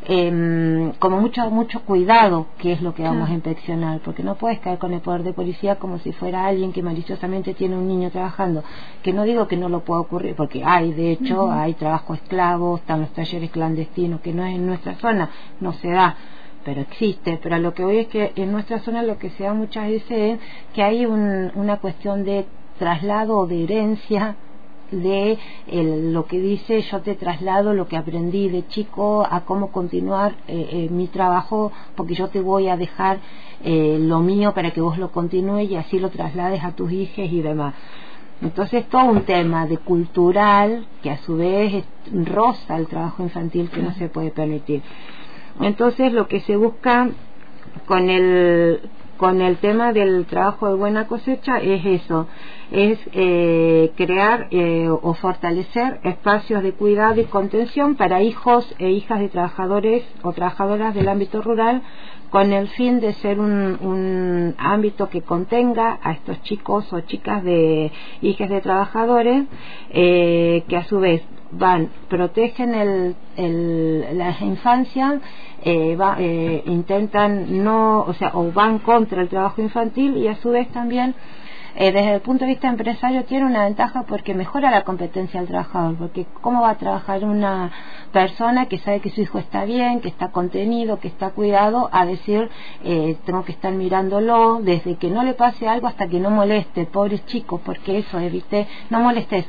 eh, 0.07 0.93
como 0.99 1.19
mucho, 1.19 1.49
mucho 1.51 1.81
cuidado 1.81 2.49
qué 2.59 2.73
es 2.73 2.83
lo 2.83 2.95
que 2.95 3.05
vamos 3.05 3.31
a 3.31 3.33
inspeccionar, 3.33 4.01
porque 4.05 4.23
no 4.23 4.35
puedes 4.35 4.59
caer 4.61 4.79
con 4.79 4.93
el 4.93 5.01
poder 5.01 5.23
de 5.23 5.33
policía 5.33 5.77
como 5.77 5.99
si 5.99 6.13
fuera 6.13 6.45
alguien 6.45 6.73
que 6.75 6.83
maliciosamente 6.83 7.55
tiene 7.55 7.77
un 7.77 7.89
niño 7.89 8.11
trabajando, 8.11 8.63
que 9.03 9.15
no 9.15 9.23
digo 9.23 9.49
que 9.49 9.57
no 9.57 9.71
lo 9.71 9.81
pueda 9.81 10.01
ocurrir, 10.01 10.35
porque 10.37 10.63
hay, 10.63 10.93
de 10.93 11.11
hecho, 11.11 11.51
hay 11.51 11.73
trabajo 11.73 12.13
esclavo, 12.13 12.77
están 12.77 13.01
los 13.01 13.13
talleres 13.15 13.51
clandestinos, 13.51 14.21
que 14.21 14.35
no 14.35 14.45
es 14.45 14.57
en 14.57 14.67
nuestra 14.67 14.95
zona, 14.97 15.31
no 15.61 15.73
se 15.73 15.89
da 15.89 16.17
pero 16.65 16.81
existe, 16.81 17.39
pero 17.43 17.59
lo 17.59 17.75
que 17.75 17.85
voy 17.85 17.99
es 17.99 18.07
que 18.09 18.33
en 18.37 18.53
nuestra 18.53 18.81
zona 18.81 19.03
lo 19.03 19.19
que 19.19 19.31
se 19.31 19.45
da 19.45 19.55
muchas 19.55 19.89
veces 19.89 20.11
es 20.11 20.41
que 20.75 20.83
hay 20.83 21.07
una 21.07 21.79
cuestión 21.79 22.25
de 22.25 22.47
traslado 22.79 23.39
o 23.39 23.47
de 23.47 23.65
herencia 23.65 24.37
de 24.91 25.39
lo 26.13 26.27
que 26.27 26.39
dice 26.39 26.83
yo 26.83 27.01
te 27.01 27.15
traslado 27.15 27.73
lo 27.73 27.89
que 27.89 27.97
aprendí 27.97 28.49
de 28.49 28.67
chico 28.67 29.27
a 29.29 29.41
cómo 29.43 29.73
continuar 29.73 30.35
eh, 30.47 30.69
eh, 30.71 30.89
mi 30.91 31.07
trabajo 31.07 31.73
porque 31.97 32.15
yo 32.15 32.29
te 32.29 32.41
voy 32.41 32.69
a 32.69 32.77
dejar 32.77 33.19
eh, 33.65 33.99
lo 34.01 34.21
mío 34.21 34.53
para 34.53 34.73
que 34.73 34.81
vos 34.81 34.99
lo 34.99 35.11
continúes 35.11 35.71
y 35.71 35.77
así 35.77 35.99
lo 35.99 36.11
traslades 36.11 36.63
a 36.63 36.73
tus 36.73 36.93
hijos 36.93 37.19
y 37.19 37.41
demás. 37.41 37.75
Entonces 38.43 38.89
todo 38.89 39.05
un 39.05 39.23
tema 39.23 39.67
de 39.67 39.79
cultural 39.79 40.87
que 41.03 41.11
a 41.11 41.19
su 41.19 41.37
vez 41.37 41.85
roza 42.13 42.77
el 42.77 42.89
trabajo 42.89 43.23
infantil 43.23 43.71
que 43.71 43.83
no 43.83 43.95
se 43.95 44.09
puede 44.09 44.31
permitir 44.31 44.83
entonces 45.61 46.13
lo 46.13 46.29
que 46.29 46.41
se 46.41 46.57
busca 46.57 47.11
con 47.87 48.09
el 48.11 48.81
con 49.17 49.41
el 49.41 49.59
tema 49.59 49.93
del 49.93 50.27
trabajo 50.27 50.69
de 50.69 50.75
buena 50.75 51.07
cosecha 51.07 51.59
es 51.59 51.85
eso, 51.85 52.27
es 52.71 52.99
eh, 53.13 53.93
crear 53.97 54.49
eh, 54.51 54.89
o 54.89 55.15
fortalecer 55.15 56.01
espacios 56.03 56.63
de 56.63 56.73
cuidado 56.73 57.21
y 57.21 57.25
contención 57.25 57.95
para 57.97 58.23
hijos 58.23 58.75
e 58.79 58.91
hijas 58.91 59.21
de 59.21 59.29
trabajadores 59.29 60.03
o 60.23 60.33
trabajadoras 60.33 60.95
del 60.95 61.09
ámbito 61.09 61.43
rural 61.43 61.83
con 62.31 62.53
el 62.53 62.69
fin 62.69 63.01
de 63.01 63.13
ser 63.13 63.39
un, 63.39 63.79
un 63.83 64.55
ámbito 64.57 65.11
que 65.11 65.21
contenga 65.21 65.99
a 66.03 66.13
estos 66.13 66.43
chicos 66.43 66.91
o 66.93 67.01
chicas 67.01 67.45
de 67.45 67.93
hijas 68.23 68.49
de 68.49 68.61
trabajadores 68.63 69.45
eh, 69.91 70.65
que 70.67 70.77
a 70.79 70.85
su 70.85 70.99
vez 70.99 71.23
van, 71.53 71.91
protegen 72.09 72.75
el, 72.75 73.15
el, 73.37 74.19
las 74.19 74.41
infancias, 74.41 75.21
eh, 75.65 75.97
va, 75.97 76.17
eh, 76.19 76.63
intentan 76.67 77.63
no, 77.63 78.01
o 78.03 78.15
sea, 78.15 78.33
o 78.35 78.53
van 78.53 78.79
contra 78.81 79.23
el 79.23 79.29
trabajo 79.29 79.61
infantil 79.61 80.17
y 80.17 80.29
a 80.29 80.37
su 80.37 80.51
vez 80.51 80.69
también 80.69 81.15
eh, 81.75 81.91
desde 81.91 82.15
el 82.17 82.21
punto 82.21 82.45
de 82.45 82.51
vista 82.51 82.69
empresario 82.69 83.25
tiene 83.25 83.47
una 83.47 83.65
ventaja 83.65 84.03
porque 84.03 84.35
mejora 84.35 84.71
la 84.71 84.85
competencia 84.85 85.41
del 85.41 85.49
trabajador, 85.49 85.97
porque 85.97 86.27
cómo 86.43 86.61
va 86.61 86.71
a 86.71 86.77
trabajar 86.77 87.25
una 87.25 87.71
persona 88.13 88.67
que 88.67 88.79
sabe 88.79 89.01
que 89.01 89.09
su 89.09 89.23
hijo 89.23 89.39
está 89.39 89.65
bien, 89.65 90.01
que 90.01 90.09
está 90.09 90.33
contenido, 90.33 91.01
que 91.01 91.09
está 91.09 91.31
cuidado, 91.31 91.89
a 91.91 92.05
decir, 92.05 92.51
eh, 92.85 93.17
tengo 93.25 93.45
que 93.45 93.53
estar 93.53 93.73
mirándolo 93.73 94.61
desde 94.61 94.97
que 94.97 95.09
no 95.09 95.23
le 95.23 95.33
pase 95.33 95.67
algo 95.67 95.87
hasta 95.87 96.09
que 96.09 96.21
no 96.21 96.31
moleste, 96.31 96.85
pobres 96.85 97.25
chicos, 97.25 97.61
porque 97.65 97.99
eso 97.99 98.19
es, 98.19 98.31
viste, 98.31 98.67
no 98.91 99.01
molestes, 99.01 99.47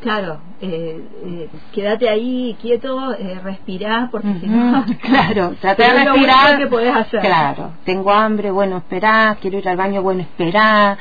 Claro, 0.00 0.40
eh, 0.60 1.02
eh, 1.24 1.48
quédate 1.72 2.08
ahí 2.08 2.56
quieto, 2.60 3.14
eh, 3.14 3.40
respirá, 3.42 4.08
porque 4.10 4.32
si 4.40 4.46
no. 4.46 4.84
Claro, 5.02 5.54
trata 5.60 5.82
de 5.92 6.04
respirar. 6.04 6.58
que 6.58 6.66
podés 6.68 6.94
hacer. 6.94 7.20
Claro, 7.20 7.72
tengo 7.84 8.12
hambre, 8.12 8.50
bueno, 8.50 8.76
esperá, 8.76 9.36
quiero 9.40 9.58
ir 9.58 9.68
al 9.68 9.76
baño, 9.76 10.02
bueno, 10.02 10.22
esperá. 10.22 10.96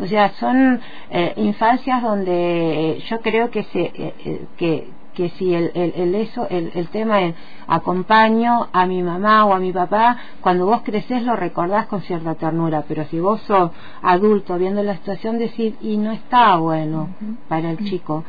O 0.00 0.06
sea, 0.06 0.30
son 0.34 0.80
eh, 1.10 1.32
infancias 1.36 2.02
donde 2.02 3.02
yo 3.08 3.20
creo 3.20 3.50
que 3.50 3.64
se 3.64 3.80
eh, 3.80 4.14
eh, 4.24 4.46
que 4.56 4.88
que 5.18 5.30
si 5.30 5.52
el, 5.52 5.72
el, 5.74 5.92
el 5.96 6.14
eso 6.14 6.46
el, 6.48 6.70
el, 6.76 6.86
tema 6.90 7.22
es 7.22 7.34
acompaño 7.66 8.68
a 8.72 8.86
mi 8.86 9.02
mamá 9.02 9.46
o 9.46 9.52
a 9.52 9.58
mi 9.58 9.72
papá 9.72 10.16
cuando 10.40 10.64
vos 10.64 10.82
creces 10.84 11.24
lo 11.24 11.34
recordás 11.34 11.86
con 11.86 12.02
cierta 12.02 12.36
ternura 12.36 12.84
pero 12.86 13.04
si 13.06 13.18
vos 13.18 13.40
sos 13.40 13.72
adulto 14.00 14.56
viendo 14.58 14.80
la 14.84 14.94
situación 14.94 15.40
decís 15.40 15.74
y 15.80 15.96
no 15.96 16.12
está 16.12 16.56
bueno 16.58 17.08
uh 17.20 17.24
-huh. 17.24 17.36
para 17.48 17.72
el 17.72 17.78
chico 17.78 18.22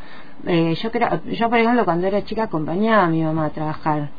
eh, 0.48 0.74
yo 0.82 0.92
creo 0.92 1.22
yo 1.26 1.48
por 1.48 1.60
ejemplo 1.60 1.86
cuando 1.86 2.08
era 2.08 2.24
chica 2.24 2.46
acompañaba 2.46 3.04
a 3.04 3.10
mi 3.10 3.22
mamá 3.22 3.46
a 3.46 3.50
trabajar 3.52 4.10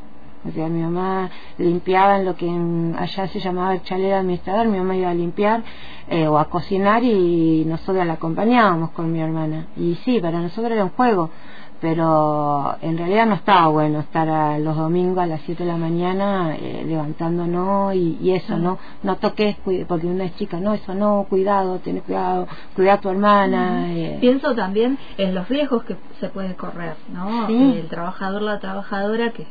o 0.49 0.51
sea, 0.53 0.69
mi 0.69 0.81
mamá 0.81 1.29
limpiaba 1.59 2.17
en 2.19 2.25
lo 2.25 2.35
que 2.35 2.47
en, 2.47 2.97
allá 2.99 3.27
se 3.29 3.41
llamaba 3.41 3.75
el 3.75 3.83
chalet 3.83 4.15
administrador, 4.15 4.69
mi 4.69 4.79
mamá 4.79 4.97
iba 4.97 5.11
a 5.11 5.15
limpiar 5.15 5.63
eh, 6.09 6.27
o 6.29 6.39
a 6.39 6.47
cocinar 6.47 7.05
y 7.05 7.65
nosotros 7.67 8.07
la 8.07 8.15
acompañábamos 8.15 8.91
con 8.93 9.13
mi 9.13 9.21
hermana. 9.21 9.67
Y 9.77 9.97
sí, 9.97 10.19
para 10.19 10.41
nosotros 10.41 10.73
era 10.73 10.85
un 10.85 10.91
juego 10.91 11.29
pero 11.81 12.77
en 12.83 12.99
realidad 12.99 13.27
no 13.27 13.35
estaba 13.35 13.69
bueno 13.69 14.01
estar 14.01 14.29
a 14.29 14.59
los 14.59 14.77
domingos 14.77 15.23
a 15.23 15.27
las 15.27 15.41
7 15.43 15.65
de 15.65 15.69
la 15.69 15.79
mañana 15.79 16.55
eh, 16.57 16.85
levantándonos 16.87 17.95
y, 17.95 18.19
y 18.21 18.33
eso, 18.33 18.59
¿no? 18.59 18.79
No 19.03 19.17
toques, 19.17 19.57
porque 19.89 20.07
una 20.07 20.25
es 20.25 20.37
chica, 20.37 20.61
no, 20.61 20.75
eso 20.75 20.95
no, 20.95 21.27
cuidado, 21.29 21.79
ten 21.79 22.01
cuidado, 22.01 22.47
cuida 22.75 22.95
a 22.95 23.01
tu 23.01 23.09
hermana. 23.09 23.87
Uh 23.89 23.97
eh. 23.97 24.19
Pienso 24.21 24.55
también 24.55 24.99
en 25.17 25.35
los 25.35 25.49
riesgos 25.49 25.85
que 25.85 25.97
se 26.21 26.29
puede 26.29 26.55
correr, 26.55 26.97
¿no? 27.13 27.47
Sí. 27.47 27.79
El 27.79 27.89
trabajador, 27.89 28.43
la 28.43 28.61
trabajadora 28.61 29.31
que 29.31 29.47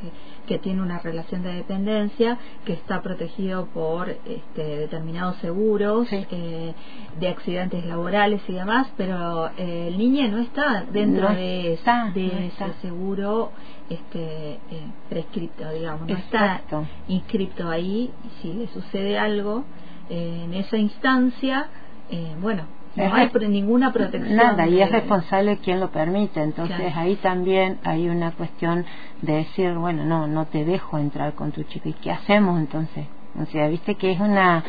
que 0.50 0.58
tiene 0.58 0.82
una 0.82 0.98
relación 0.98 1.44
de 1.44 1.54
dependencia, 1.54 2.40
que 2.66 2.74
está 2.74 3.04
protegido 3.04 3.68
por 3.68 4.10
este, 4.10 4.64
determinados 4.80 5.36
seguros 5.38 6.08
sí. 6.10 6.26
eh, 6.32 6.74
de 7.20 7.28
accidentes 7.28 7.86
laborales 7.86 8.42
y 8.48 8.54
demás, 8.54 8.88
pero 8.98 9.52
eh, 9.58 9.90
el 9.90 10.00
niño 10.00 10.28
no 10.30 10.40
está 10.40 10.86
dentro 10.92 11.30
no 11.30 11.36
de, 11.36 11.74
está, 11.74 12.10
de 12.16 12.24
no 12.24 12.66
ese 12.66 12.74
seguro 12.82 13.52
este, 13.92 14.54
eh, 14.54 14.60
prescripto, 15.08 15.70
digamos, 15.72 16.08
no 16.08 16.16
Exacto. 16.16 16.82
está 16.82 16.90
inscripto 17.08 17.70
ahí. 17.70 18.12
Si 18.42 18.52
le 18.52 18.68
sucede 18.70 19.20
algo 19.20 19.66
eh, 20.10 20.42
en 20.46 20.56
esa 20.56 20.78
instancia, 20.78 21.68
eh, 22.10 22.36
bueno, 22.42 22.64
no 23.08 23.16
hay 23.16 23.30
ninguna 23.48 23.94
protección. 23.94 24.36
Nada, 24.36 24.68
y 24.68 24.82
es 24.82 24.92
responsable 24.92 25.58
quien 25.58 25.80
lo 25.80 25.92
permite. 25.92 26.42
Entonces 26.42 26.78
claro. 26.78 27.00
ahí 27.00 27.16
también 27.18 27.80
hay 27.84 28.10
una 28.10 28.32
cuestión 28.32 28.86
de 29.22 29.34
decir, 29.34 29.74
bueno, 29.74 30.06
no, 30.06 30.28
no 30.28 30.46
te 30.46 30.66
dejo 30.66 30.98
entrar 30.98 31.34
con 31.34 31.52
tu 31.52 31.64
chico. 31.64 31.90
¿Y 31.90 31.94
qué 31.94 32.12
hacemos 32.12 32.60
entonces? 32.60 33.06
O 33.42 33.46
sea, 33.46 33.68
viste 33.68 33.96
que 33.96 34.12
es 34.12 34.20
una... 34.20 34.64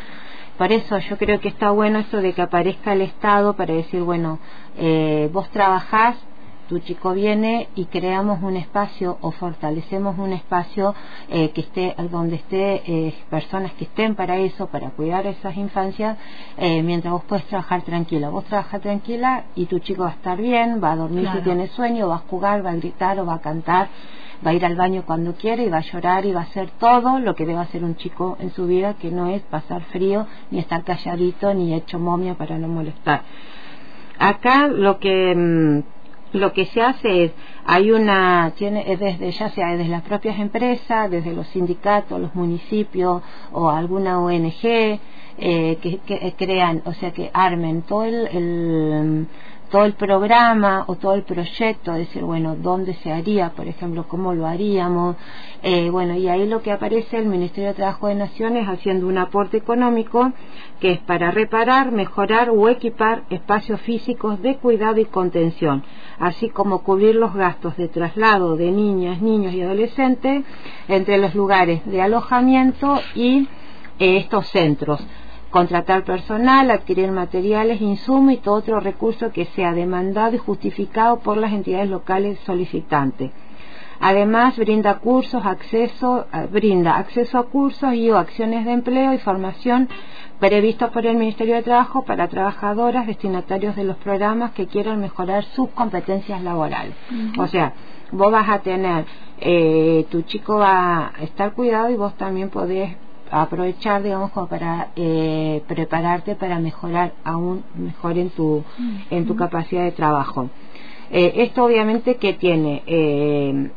Por 0.59 0.73
eso 0.73 0.99
yo 0.99 1.17
creo 1.17 1.41
que 1.41 1.49
está 1.49 1.71
bueno 1.71 1.99
esto 2.01 2.21
de 2.21 2.35
que 2.35 2.43
aparezca 2.43 2.93
el 2.93 3.01
Estado 3.01 3.55
para 3.55 3.73
decir, 3.73 4.03
bueno, 4.03 4.39
eh, 4.77 5.31
vos 5.33 5.49
trabajás 5.51 6.17
tu 6.71 6.79
chico 6.79 7.13
viene 7.15 7.69
y 7.75 7.87
creamos 7.87 8.41
un 8.45 8.57
espacio 8.57 9.19
o 9.23 9.33
fortalecemos 9.33 10.17
un 10.21 10.33
espacio 10.33 10.95
eh, 11.29 11.51
que 11.51 11.63
esté 11.63 11.97
donde 12.13 12.37
esté 12.37 12.83
eh, 12.87 13.15
personas 13.29 13.73
que 13.73 13.87
estén 13.87 14.15
para 14.15 14.37
eso, 14.39 14.69
para 14.69 14.91
cuidar 14.91 15.27
a 15.27 15.31
esas 15.31 15.57
infancias, 15.57 16.17
eh, 16.57 16.81
mientras 16.85 17.13
vos 17.13 17.25
puedes 17.25 17.45
trabajar 17.47 17.83
tranquila. 17.83 18.29
Vos 18.29 18.45
trabajas 18.45 18.81
tranquila 18.81 19.47
y 19.57 19.67
tu 19.67 19.81
chico 19.81 20.05
va 20.05 20.11
a 20.11 20.13
estar 20.13 20.41
bien, 20.41 20.81
va 20.81 20.93
a 20.93 20.97
dormir 20.97 21.23
claro. 21.23 21.39
si 21.39 21.45
tiene 21.45 21.67
sueño, 21.67 22.07
va 22.07 22.15
a 22.15 22.19
jugar, 22.31 22.65
va 22.65 22.71
a 22.71 22.77
gritar 22.77 23.19
o 23.19 23.27
va 23.27 23.35
a 23.35 23.41
cantar, 23.41 23.89
va 24.47 24.53
a 24.53 24.55
ir 24.55 24.65
al 24.65 24.77
baño 24.77 25.03
cuando 25.05 25.35
quiere 25.35 25.65
y 25.65 25.71
va 25.71 25.79
a 25.79 25.93
llorar 25.93 26.25
y 26.25 26.31
va 26.31 26.43
a 26.43 26.45
hacer 26.45 26.71
todo 26.79 27.19
lo 27.19 27.35
que 27.35 27.47
debe 27.47 27.59
hacer 27.59 27.83
un 27.83 27.97
chico 27.97 28.37
en 28.39 28.53
su 28.53 28.69
vida, 28.69 28.95
que 28.95 29.11
no 29.11 29.27
es 29.27 29.43
pasar 29.43 29.83
frío, 29.87 30.29
ni 30.53 30.61
estar 30.61 30.85
calladito, 30.85 31.53
ni 31.53 31.75
hecho 31.75 31.99
momia 31.99 32.37
para 32.37 32.59
no 32.59 32.69
molestar. 32.69 33.23
Acá 34.21 34.69
lo 34.69 35.01
que 35.01 35.35
mmm, 35.35 36.00
lo 36.33 36.53
que 36.53 36.67
se 36.67 36.81
hace 36.81 37.25
es 37.25 37.33
hay 37.65 37.91
una 37.91 38.53
tiene 38.57 38.97
desde 38.97 39.31
ya 39.33 39.51
sea 39.51 39.77
desde 39.77 39.89
las 39.89 40.03
propias 40.03 40.39
empresas 40.39 41.11
desde 41.11 41.33
los 41.33 41.47
sindicatos 41.49 42.21
los 42.21 42.35
municipios 42.35 43.23
o 43.53 43.71
alguna 43.71 44.21
ONG 44.21 45.01
eh, 45.43 45.79
que, 45.81 45.99
que, 46.07 46.35
crean 46.37 46.83
o 46.85 46.93
sea 46.93 47.13
que 47.13 47.31
armen 47.33 47.83
todo 47.83 48.05
el, 48.05 48.27
el 48.27 49.27
todo 49.71 49.85
el 49.85 49.95
programa 49.95 50.85
o 50.89 50.97
todo 50.97 51.15
el 51.15 51.23
proyecto, 51.23 51.93
decir, 51.93 52.25
bueno, 52.25 52.57
dónde 52.57 52.95
se 52.95 53.13
haría, 53.13 53.51
por 53.51 53.69
ejemplo, 53.69 54.07
cómo 54.09 54.35
lo 54.35 54.47
haríamos. 54.47 55.17
Eh, 55.63 55.91
bueno, 55.91 56.17
y 56.17 56.29
ahí 56.29 56.47
lo 56.47 56.61
que 56.61 56.73
aparece 56.73 57.19
el 57.19 57.27
Ministerio 57.27 57.69
de 57.69 57.75
Trabajo 57.75 58.09
de 58.09 58.17
Naciones 58.17 58.69
haciendo 58.69 59.07
un 59.07 59.19
aporte 59.19 59.57
económico 59.57 60.33
que 60.81 60.93
es 60.93 60.99
para 61.01 61.31
reparar, 61.31 61.93
mejorar 61.93 62.51
o 62.51 62.69
equipar 62.69 63.23
espacios 63.31 63.81
físicos 63.83 64.43
de 64.43 64.57
cuidado 64.57 64.99
y 64.99 65.05
contención, 65.05 65.85
así 66.19 66.49
como 66.49 66.83
cubrir 66.83 67.15
los 67.15 67.35
gastos 67.35 67.77
de 67.77 67.89
traslado 67.89 68.57
de 68.57 68.73
niñas, 68.73 69.23
niños 69.23 69.55
y 69.55 69.63
adolescentes 69.63 70.45
entre 70.89 71.19
los 71.19 71.35
lugares 71.35 71.83
de 71.85 72.03
alojamiento 72.03 73.01
y 73.15 73.49
eh, 73.99 74.17
estos 74.17 74.49
centros 74.49 75.07
contratar 75.51 76.05
personal, 76.05 76.71
adquirir 76.71 77.11
materiales, 77.11 77.81
insumos 77.81 78.35
y 78.35 78.37
todo 78.39 78.55
otro 78.55 78.81
recurso 78.81 79.33
que 79.33 79.47
sea 79.47 79.73
demandado 79.73 80.35
y 80.37 80.39
justificado 80.39 81.19
por 81.19 81.37
las 81.37 81.53
entidades 81.53 81.91
locales 81.91 82.39
solicitantes. 82.47 83.31
Además, 84.03 84.57
brinda 84.57 84.99
cursos, 84.99 85.45
acceso, 85.45 86.27
brinda 86.51 86.97
acceso 86.97 87.39
a 87.39 87.47
cursos 87.49 87.93
y 87.93 88.11
o 88.11 88.17
acciones 88.17 88.65
de 88.65 88.73
empleo 88.73 89.13
y 89.13 89.19
formación 89.19 89.91
previstos 90.39 90.89
por 90.91 91.05
el 91.05 91.19
Ministerio 91.19 91.55
de 91.57 91.63
Trabajo 91.63 92.03
para 92.03 92.27
trabajadoras 92.29 93.07
destinatarios 93.07 93.77
de 93.77 93.85
los 93.85 93.99
programas 93.99 94.53
que 94.53 94.67
quieran 94.67 95.01
mejorar 95.01 95.45
sus 95.45 95.69
competencias 95.71 96.43
laborales. 96.43 96.95
Uh 97.11 97.15
-huh. 97.15 97.43
O 97.43 97.47
sea, 97.47 97.75
vos 98.11 98.33
vas 98.33 98.49
a 98.49 98.61
tener, 98.61 99.05
eh, 99.39 100.07
tu 100.09 100.23
chico 100.23 100.57
va 100.57 101.09
a 101.09 101.23
estar 101.23 101.53
cuidado 101.53 101.91
y 101.91 101.97
vos 101.97 102.15
también 102.15 102.49
podés 102.49 102.97
aprovechar 103.31 104.03
digamos 104.03 104.31
como 104.33 104.49
para 104.49 104.89
eh, 104.97 105.63
prepararte 105.67 106.35
para 106.35 106.59
mejorar 106.59 107.13
aún 107.25 107.63
mejor 107.75 108.19
en 108.19 108.31
tu 108.31 108.63
en 109.11 109.27
tu 109.27 109.37
capacidad 109.37 109.85
de 109.85 109.93
trabajo 109.93 110.51
eh, 111.11 111.33
esto 111.37 111.65
obviamente 111.65 112.17
que 112.17 112.35
tiene 112.35 112.83
eh, 112.87 113.71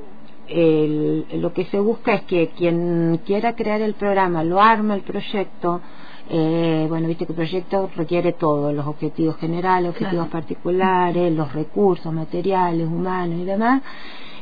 el, 0.48 1.26
lo 1.42 1.54
que 1.54 1.66
se 1.66 1.80
busca 1.80 2.16
es 2.16 2.22
que 2.24 2.50
quien 2.50 3.22
quiera 3.26 3.56
crear 3.56 3.82
el 3.82 3.94
programa 3.94 4.44
lo 4.44 4.62
arma 4.62 4.96
el 4.96 5.02
proyecto 5.02 5.82
eh, 6.30 6.86
bueno, 6.88 7.08
viste 7.08 7.26
que 7.26 7.34
el 7.34 7.36
proyecto 7.36 7.90
requiere 7.96 8.34
todo, 8.34 8.72
los 8.72 8.88
objetivos 8.88 9.36
generales, 9.38 9.90
objetivos 9.90 10.28
claro. 10.28 10.32
particulares, 10.32 11.34
los 11.34 11.52
recursos 11.54 12.14
materiales, 12.14 12.88
humanos 12.88 13.40
y 13.40 13.44
demás. 13.44 13.82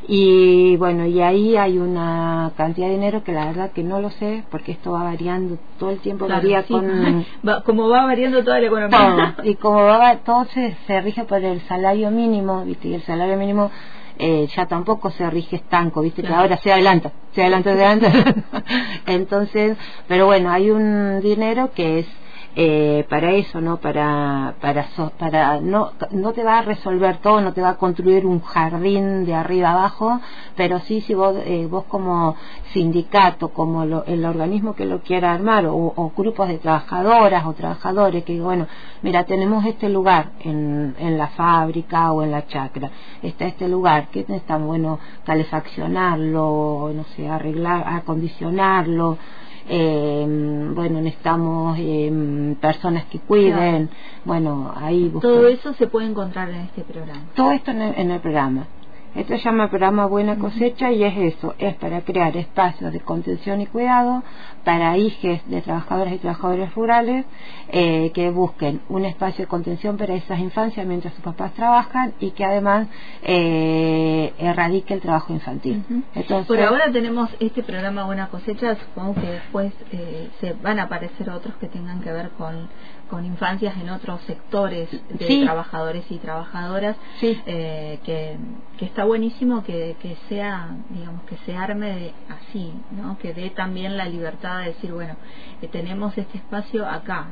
Y 0.08 0.76
bueno, 0.76 1.06
y 1.06 1.20
ahí 1.20 1.56
hay 1.56 1.78
una 1.78 2.52
cantidad 2.56 2.88
de 2.88 2.94
dinero 2.94 3.22
que 3.22 3.32
la 3.32 3.46
verdad 3.46 3.70
que 3.70 3.82
no 3.84 4.00
lo 4.00 4.10
sé, 4.10 4.44
porque 4.50 4.72
esto 4.72 4.92
va 4.92 5.04
variando 5.04 5.58
todo 5.78 5.90
el 5.90 6.00
tiempo, 6.00 6.26
claro, 6.26 6.42
varía 6.42 6.62
sí. 6.62 6.72
con... 6.72 7.24
Va, 7.48 7.62
como 7.62 7.88
va 7.88 8.04
variando 8.04 8.42
toda 8.42 8.60
la 8.60 8.66
economía. 8.66 9.34
Todo, 9.36 9.48
y 9.48 9.54
como 9.56 9.84
va, 9.84 10.16
todo 10.18 10.44
se, 10.46 10.76
se 10.86 11.00
rige 11.00 11.24
por 11.24 11.42
el 11.44 11.60
salario 11.62 12.10
mínimo, 12.10 12.64
viste, 12.64 12.88
y 12.88 12.94
el 12.94 13.02
salario 13.02 13.36
mínimo 13.36 13.70
eh, 14.18 14.48
ya 14.54 14.66
tampoco 14.66 15.10
se 15.10 15.28
rige 15.30 15.56
estanco, 15.56 16.00
viste 16.00 16.22
claro. 16.22 16.34
que 16.34 16.40
ahora 16.42 16.56
se 16.58 16.72
adelanta, 16.72 17.12
se 17.32 17.42
adelanta, 17.42 17.74
se 17.74 17.84
adelanta. 17.84 18.34
Entonces, 19.06 19.76
pero 20.08 20.26
bueno, 20.26 20.50
hay 20.50 20.70
un 20.70 21.20
dinero 21.20 21.70
que 21.74 22.00
es 22.00 22.06
eh, 22.54 23.06
para 23.08 23.32
eso, 23.32 23.62
¿no? 23.62 23.78
Para, 23.78 24.56
para, 24.60 24.86
para 25.18 25.60
no, 25.60 25.92
no 26.10 26.32
te 26.32 26.44
va 26.44 26.58
a 26.58 26.62
resolver 26.62 27.16
todo, 27.18 27.40
no 27.40 27.54
te 27.54 27.62
va 27.62 27.70
a 27.70 27.76
construir 27.78 28.26
un 28.26 28.40
jardín 28.42 29.24
de 29.24 29.34
arriba 29.34 29.70
abajo, 29.70 30.20
pero 30.54 30.78
sí 30.80 31.00
si 31.00 31.14
vos, 31.14 31.34
eh, 31.46 31.66
vos 31.70 31.84
como 31.84 32.36
sindicato, 32.72 33.48
como 33.48 33.84
el 33.84 34.24
organismo 34.24 34.74
que 34.74 34.84
lo 34.84 35.00
quiera 35.00 35.32
armar, 35.32 35.64
o, 35.66 36.12
grupos 36.14 36.48
de 36.48 36.58
trabajadoras 36.58 37.46
o 37.46 37.54
trabajadores, 37.54 38.22
que 38.24 38.38
bueno, 38.40 38.66
mira, 39.00 39.24
tenemos 39.24 39.64
este 39.64 39.88
lugar 39.88 40.32
en, 40.40 40.94
en 40.98 41.16
la 41.16 41.28
fábrica 41.28 42.12
o 42.12 42.22
en 42.22 42.32
la 42.32 42.46
chacra, 42.46 42.90
está 43.22 43.46
este 43.46 43.66
lugar, 43.66 44.08
que 44.08 44.26
es 44.28 44.42
tan 44.42 44.66
bueno 44.66 44.98
calefaccionarlo, 45.24 46.92
no 46.94 47.04
sé, 47.16 47.28
arreglar, 47.28 47.84
acondicionarlo, 47.86 49.16
eh, 49.68 50.70
bueno, 50.74 51.00
necesitamos 51.00 51.76
eh, 51.78 52.56
personas 52.60 53.04
que 53.06 53.18
cuiden, 53.18 53.90
bueno, 54.24 54.72
ahí 54.76 55.12
Todo 55.20 55.48
eso 55.48 55.74
se 55.74 55.86
puede 55.86 56.06
encontrar 56.06 56.50
en 56.50 56.60
este 56.62 56.82
programa. 56.82 57.24
Todo 57.34 57.52
esto 57.52 57.70
en 57.70 58.10
el 58.10 58.20
programa. 58.20 58.66
Esto 59.14 59.36
se 59.36 59.44
llama 59.44 59.68
programa 59.68 60.06
Buena 60.06 60.38
Cosecha 60.38 60.90
y 60.90 61.04
es 61.04 61.34
eso, 61.34 61.54
es 61.58 61.74
para 61.74 62.00
crear 62.00 62.34
espacios 62.34 62.94
de 62.94 63.00
contención 63.00 63.60
y 63.60 63.66
cuidado 63.66 64.22
para 64.64 64.96
hijos 64.96 65.38
de 65.48 65.60
trabajadoras 65.60 66.14
y 66.14 66.18
trabajadores 66.18 66.74
rurales 66.74 67.26
eh, 67.68 68.10
que 68.14 68.30
busquen 68.30 68.80
un 68.88 69.04
espacio 69.04 69.44
de 69.44 69.48
contención 69.48 69.98
para 69.98 70.14
esas 70.14 70.38
infancias 70.38 70.86
mientras 70.86 71.12
sus 71.12 71.22
papás 71.22 71.52
trabajan 71.52 72.14
y 72.20 72.30
que 72.30 72.42
además 72.42 72.88
eh, 73.22 74.11
erradique 74.38 74.94
el 74.94 75.00
trabajo 75.00 75.32
infantil. 75.32 75.84
Por 76.46 76.60
ahora 76.60 76.90
tenemos 76.92 77.30
este 77.40 77.62
programa 77.62 78.04
Buena 78.04 78.28
Cosecha, 78.28 78.76
supongo 78.76 79.14
que 79.20 79.30
después 79.30 79.72
eh, 79.92 80.30
se 80.40 80.52
van 80.54 80.78
a 80.78 80.84
aparecer 80.84 81.30
otros 81.30 81.54
que 81.56 81.68
tengan 81.68 82.00
que 82.00 82.12
ver 82.12 82.30
con 82.30 82.68
con 83.12 83.26
infancias 83.26 83.76
en 83.76 83.90
otros 83.90 84.22
sectores 84.22 84.88
de 84.90 85.44
trabajadores 85.44 86.02
y 86.08 86.16
trabajadoras 86.16 86.96
eh, 87.20 87.98
que, 88.04 88.38
que, 88.78 88.84
está 88.86 89.04
buenísimo 89.04 89.62
que, 89.64 89.96
que, 90.00 90.16
sea 90.30 90.74
digamos 90.88 91.22
que 91.24 91.36
se 91.44 91.54
arme 91.54 92.14
así 92.30 92.72
no 92.90 93.18
que 93.18 93.34
dé 93.34 93.50
también 93.50 93.98
la 93.98 94.06
libertad 94.06 94.60
de 94.60 94.68
decir 94.68 94.94
bueno 94.94 95.16
que 95.60 95.68
tenemos 95.68 96.16
este 96.16 96.38
espacio 96.38 96.88
acá 96.88 97.26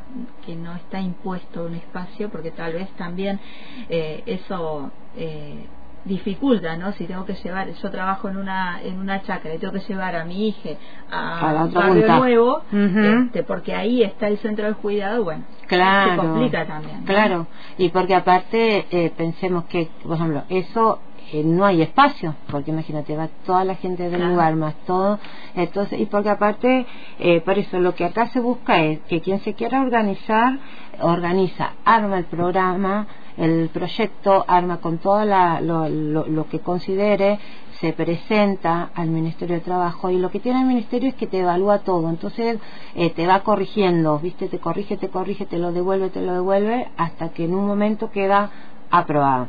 que 0.45 0.55
no 0.55 0.75
está 0.75 1.01
impuesto 1.01 1.65
un 1.65 1.77
espacio 1.77 2.29
porque 2.29 2.51
tal 2.51 2.75
vez 2.75 2.91
también 2.99 3.41
eh, 3.89 4.23
eso 4.27 4.91
eh, 5.17 5.65
dificulta, 6.05 6.77
¿no? 6.77 6.93
Si 6.93 7.07
tengo 7.07 7.25
que 7.25 7.35
llevar, 7.35 7.69
yo 7.71 7.91
trabajo 7.91 8.29
en 8.29 8.37
una 8.37 8.83
en 8.83 8.99
una 8.99 9.23
chacra 9.23 9.55
y 9.55 9.59
tengo 9.59 9.73
que 9.73 9.81
llevar 9.81 10.17
a 10.17 10.25
mi 10.25 10.49
hija 10.49 10.71
a, 11.11 11.65
un 11.65 11.75
barrio 11.75 12.17
nuevo, 12.17 12.63
este, 12.73 13.43
porque 13.43 13.75
ahí 13.75 14.03
está 14.03 14.29
el 14.29 14.39
centro 14.39 14.67
de 14.67 14.75
cuidado, 14.75 15.25
bueno, 15.25 15.45
claro, 15.67 16.13
se 16.13 16.17
complica 16.17 16.67
también. 16.67 17.05
Claro, 17.05 17.47
y 17.77 17.91
porque 17.91 18.15
aparte 18.15 18.87
eh, 18.91 19.13
pensemos 19.17 19.65
que, 19.65 19.89
por 20.03 20.17
ejemplo, 20.17 20.45
eso 20.49 21.01
eh, 21.33 21.45
no 21.45 21.65
hay 21.65 21.83
espacio, 21.83 22.35
porque 22.51 22.71
imagínate, 22.71 23.17
va 23.17 23.29
toda 23.45 23.65
la 23.65 23.75
gente 23.75 24.09
del 24.09 24.27
lugar, 24.31 24.57
más 24.57 24.75
todo, 24.87 25.19
entonces, 25.55 26.01
y 26.01 26.07
porque 26.07 26.31
aparte, 26.31 26.87
eh, 27.19 27.41
por 27.43 27.59
eso 27.59 27.79
lo 27.79 27.95
que 27.95 28.05
acá 28.05 28.29
se 28.29 28.41
busca 28.41 28.83
es 28.83 29.01
que 29.01 29.21
quien 29.21 29.41
se 29.41 29.55
quiera 29.55 29.81
organizar, 29.83 30.59
organiza, 31.01 31.75
arma 31.85 32.19
el 32.19 32.25
programa, 32.25 33.07
el 33.37 33.69
proyecto 33.69 34.45
arma 34.47 34.79
con 34.79 34.99
todo 34.99 35.25
lo, 35.25 36.47
que 36.49 36.61
considere, 36.61 37.39
se 37.81 37.93
presenta 37.93 38.91
al 38.95 39.09
Ministerio 39.09 39.57
de 39.57 39.63
Trabajo 39.63 40.11
y 40.11 40.19
lo 40.19 40.31
que 40.31 40.41
tiene 40.41 40.61
el 40.61 40.67
Ministerio 40.67 41.09
es 41.09 41.15
que 41.15 41.27
te 41.27 41.41
evalúa 41.41 41.79
todo, 41.79 42.11
entonces 42.11 42.59
eh, 42.95 43.11
te 43.11 43.27
va 43.27 43.41
corrigiendo, 43.41 44.19
¿viste? 44.19 44.49
Te 44.49 44.59
corrige, 44.59 44.97
te 44.97 45.09
corrige, 45.09 45.47
te 45.47 45.59
lo 45.59 45.73
devuelve, 45.73 46.11
te 46.11 46.21
lo 46.21 46.35
devuelve, 46.35 46.89
hasta 46.97 47.31
que 47.31 47.45
en 47.45 47.55
un 47.55 47.67
momento 47.67 48.11
queda 48.11 48.51
aprobado. 48.91 49.49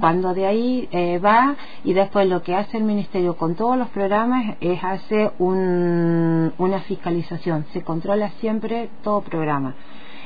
Cuando 0.00 0.34
de 0.34 0.46
ahí 0.46 0.88
eh, 0.90 1.18
va 1.18 1.54
y 1.84 1.92
después 1.92 2.28
lo 2.28 2.42
que 2.42 2.54
hace 2.54 2.78
el 2.78 2.84
Ministerio 2.84 3.36
con 3.36 3.54
todos 3.54 3.76
los 3.76 3.88
programas 3.88 4.56
es 4.60 4.82
hacer 4.82 5.32
una 5.38 6.80
fiscalización, 6.86 7.66
se 7.72 7.82
controla 7.82 8.30
siempre 8.40 8.90
todo 9.04 9.20
programa. 9.20 9.74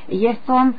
Y 0.09 0.27
esto 0.27 0.73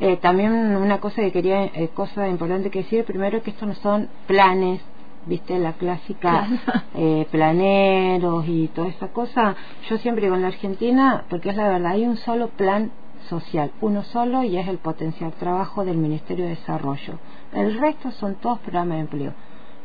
eh, 0.00 0.16
también 0.16 0.52
una 0.76 0.98
cosa 0.98 1.20
que 1.20 1.30
quería, 1.30 1.64
eh, 1.64 1.90
cosa 1.92 2.26
importante 2.26 2.70
que 2.70 2.80
decir, 2.80 3.04
primero 3.04 3.42
que 3.42 3.50
estos 3.50 3.68
no 3.68 3.74
son 3.74 4.08
planes, 4.26 4.80
viste, 5.26 5.58
la 5.58 5.74
clásica 5.74 6.48
eh, 6.94 7.26
planeros 7.30 8.46
y 8.48 8.68
toda 8.68 8.88
esa 8.88 9.08
cosa. 9.08 9.54
Yo 9.88 9.98
siempre 9.98 10.24
digo 10.24 10.36
en 10.36 10.42
la 10.42 10.48
Argentina, 10.48 11.24
porque 11.28 11.50
es 11.50 11.56
la 11.56 11.68
verdad, 11.68 11.92
hay 11.92 12.06
un 12.06 12.16
solo 12.16 12.48
plan 12.48 12.90
social, 13.28 13.72
uno 13.82 14.02
solo 14.02 14.42
y 14.42 14.56
es 14.56 14.66
el 14.68 14.78
potencial 14.78 15.32
trabajo 15.32 15.84
del 15.84 15.98
Ministerio 15.98 16.44
de 16.44 16.52
Desarrollo. 16.52 17.18
El 17.52 17.78
resto 17.78 18.10
son 18.12 18.36
todos 18.36 18.58
programas 18.60 18.96
de 18.96 19.00
empleo 19.00 19.32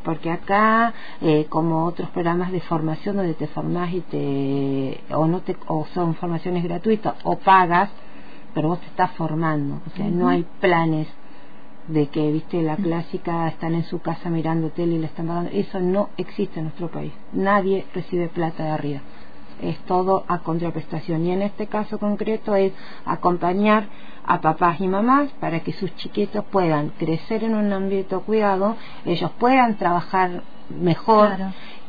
porque 0.05 0.29
acá 0.29 0.93
eh, 1.19 1.47
como 1.49 1.83
otros 1.85 2.09
programas 2.11 2.51
de 2.51 2.61
formación 2.61 3.17
donde 3.17 3.33
te 3.33 3.47
formás 3.47 3.91
y 3.91 4.01
te 4.01 5.01
o 5.15 5.25
no 5.25 5.41
te 5.41 5.57
o 5.65 5.85
son 5.95 6.13
formaciones 6.13 6.63
gratuitas 6.63 7.15
o 7.23 7.37
pagas 7.37 7.89
pero 8.55 8.69
vos 8.69 8.79
te 8.79 8.87
estás 8.87 9.11
formando, 9.11 9.81
o 9.85 9.89
sea, 9.95 10.07
no 10.07 10.29
hay 10.29 10.45
planes 10.61 11.07
de 11.87 12.07
que, 12.07 12.31
viste, 12.31 12.63
la 12.63 12.77
clásica 12.77 13.47
están 13.47 13.75
en 13.75 13.83
su 13.83 13.99
casa 13.99 14.29
mirando 14.29 14.69
tele 14.69 14.95
y 14.95 14.99
le 14.99 15.05
están 15.05 15.27
pagando, 15.27 15.51
eso 15.53 15.79
no 15.79 16.09
existe 16.17 16.59
en 16.59 16.65
nuestro 16.65 16.89
país, 16.89 17.13
nadie 17.33 17.85
recibe 17.93 18.29
plata 18.29 18.63
de 18.63 18.69
arriba, 18.69 19.01
es 19.61 19.77
todo 19.79 20.25
a 20.27 20.39
contraprestación. 20.39 21.25
Y 21.25 21.31
en 21.31 21.41
este 21.41 21.67
caso 21.67 21.97
concreto 21.99 22.55
es 22.55 22.73
acompañar 23.05 23.87
a 24.25 24.41
papás 24.41 24.81
y 24.81 24.87
mamás 24.87 25.29
para 25.39 25.59
que 25.59 25.73
sus 25.73 25.95
chiquitos 25.95 26.43
puedan 26.45 26.89
crecer 26.97 27.43
en 27.43 27.55
un 27.55 27.71
ambiente 27.71 28.17
cuidado, 28.17 28.75
ellos 29.05 29.31
puedan 29.37 29.75
trabajar 29.75 30.41
mejor 30.69 31.31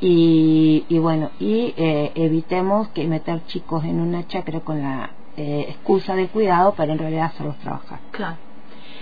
y, 0.01 0.85
y, 0.89 0.99
bueno 0.99 1.31
y 1.41 1.73
eh, 1.79 2.13
evitemos 2.15 2.89
que 2.89 3.07
meter 3.07 3.47
chicos 3.47 3.85
en 3.85 4.01
una 4.01 4.27
chacra 4.27 4.61
con 4.61 4.83
la 4.83 5.11
eh, 5.37 5.67
excusa 5.69 6.15
de 6.15 6.29
cuidado, 6.29 6.75
para 6.75 6.93
en 6.93 6.99
realidad 6.99 7.27
hacerlos 7.27 7.59
trabajar. 7.59 8.01
Claro. 8.11 8.37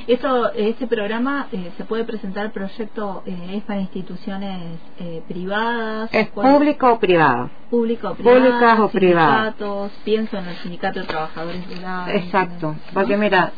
Esto, 0.06 0.52
este 0.52 0.86
programa 0.86 1.48
eh, 1.50 1.70
se 1.78 1.84
puede 1.84 2.04
presentar, 2.04 2.52
proyecto 2.52 3.22
eh, 3.24 3.52
es 3.54 3.62
para 3.62 3.80
instituciones 3.80 4.78
eh, 4.98 5.22
privadas. 5.26 6.10
Es 6.12 6.28
público 6.28 6.92
o 6.92 6.98
privado. 6.98 7.48
Público 7.70 8.10
o 8.10 8.14
privado. 8.14 8.38
Públicas 8.38 8.80
o 8.80 8.88
privados. 8.90 9.92
Pienso 10.04 10.36
en 10.36 10.46
el 10.46 10.56
sindicato 10.56 11.00
de 11.00 11.06
trabajadores 11.06 11.66
rurales. 11.74 12.22
Exacto. 12.22 12.74
Porque 12.92 13.16
mira, 13.16 13.52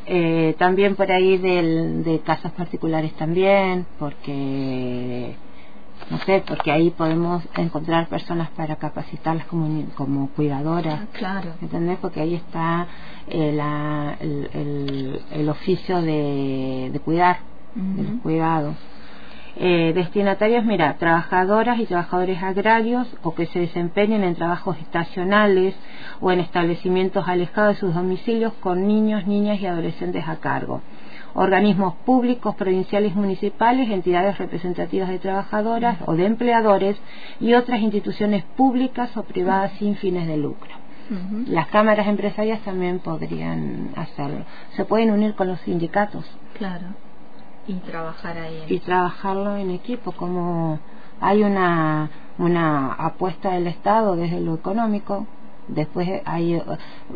también 0.57 0.95
por 0.95 1.11
ahí 1.11 1.37
del, 1.37 2.05
de 2.05 2.21
casas 2.21 2.53
particulares 2.53 3.12
también, 3.15 3.85
porque 3.99 5.35
no 6.11 6.19
sé, 6.21 6.42
porque 6.47 6.71
ahí 6.71 6.90
podemos 6.90 7.42
encontrar 7.57 8.07
personas 8.07 8.51
para 8.51 8.77
capacitarlas 8.77 9.47
como, 9.47 9.85
como 9.97 10.29
cuidadoras. 10.31 11.01
Ah, 11.03 11.07
claro. 11.12 11.55
¿Entendés? 11.61 11.99
Porque 11.99 12.21
ahí 12.21 12.35
está 12.35 12.87
eh, 13.27 13.53
la, 13.53 14.16
el, 14.21 15.21
el, 15.33 15.49
oficio 15.49 16.01
de, 16.01 16.90
de 16.92 17.01
cuidar, 17.01 17.38
de 17.75 18.19
cuidado. 18.21 18.75
Eh, 19.59 19.92
destinatarios, 19.95 20.64
mira, 20.64 20.97
trabajadoras 20.99 21.81
y 21.81 21.87
trabajadores 21.87 22.42
agrarios 22.42 23.09
o 23.23 23.35
que 23.35 23.47
se 23.47 23.61
desempeñen 23.61 24.23
en 24.23 24.35
trabajos 24.35 24.77
estacionales 24.79 25.75
o 26.21 26.31
en 26.31 26.40
establecimientos 26.40 27.27
alejados 27.27 27.75
de 27.75 27.81
sus 27.81 27.95
domicilios 27.95 28.53
con 28.61 28.87
niños, 28.87 29.27
niñas 29.27 29.59
y 29.61 29.66
adolescentes 29.66 30.29
a 30.29 30.37
cargo 30.37 30.83
organismos 31.37 31.94
públicos, 32.07 32.55
provinciales, 32.55 33.14
municipales, 33.14 33.90
entidades 33.90 34.38
representativas 34.38 35.11
de 35.11 35.18
trabajadoras 35.18 35.99
o 36.07 36.14
de 36.14 36.25
empleadores 36.25 36.96
y 37.40 37.53
otras 37.55 37.81
instituciones 37.81 38.42
públicas 38.57 39.14
o 39.16 39.22
privadas 39.22 39.72
sin 39.79 39.96
fines 39.96 40.27
de 40.27 40.38
lucro. 40.38 40.70
Las 41.46 41.68
cámaras 41.68 42.09
empresarias 42.09 42.62
también 42.62 42.99
podrían 42.99 43.90
hacerlo. 43.94 44.44
Se 44.75 44.85
pueden 44.85 45.12
unir 45.12 45.35
con 45.35 45.46
los 45.46 45.61
sindicatos. 45.61 46.25
Claro. 46.59 46.87
Y 47.68 47.75
trabajar 47.75 48.38
ahí. 48.38 48.64
Y 48.68 48.81
trabajarlo 48.81 49.57
en 49.57 49.70
equipo, 49.70 50.12
como 50.12 50.81
hay 51.20 51.44
una, 51.44 52.11
una 52.38 52.92
apuesta 52.92 53.53
del 53.53 53.68
Estado 53.68 54.16
desde 54.16 54.40
lo 54.40 54.55
económico 54.55 55.27
después 55.69 56.09
hay 56.25 56.61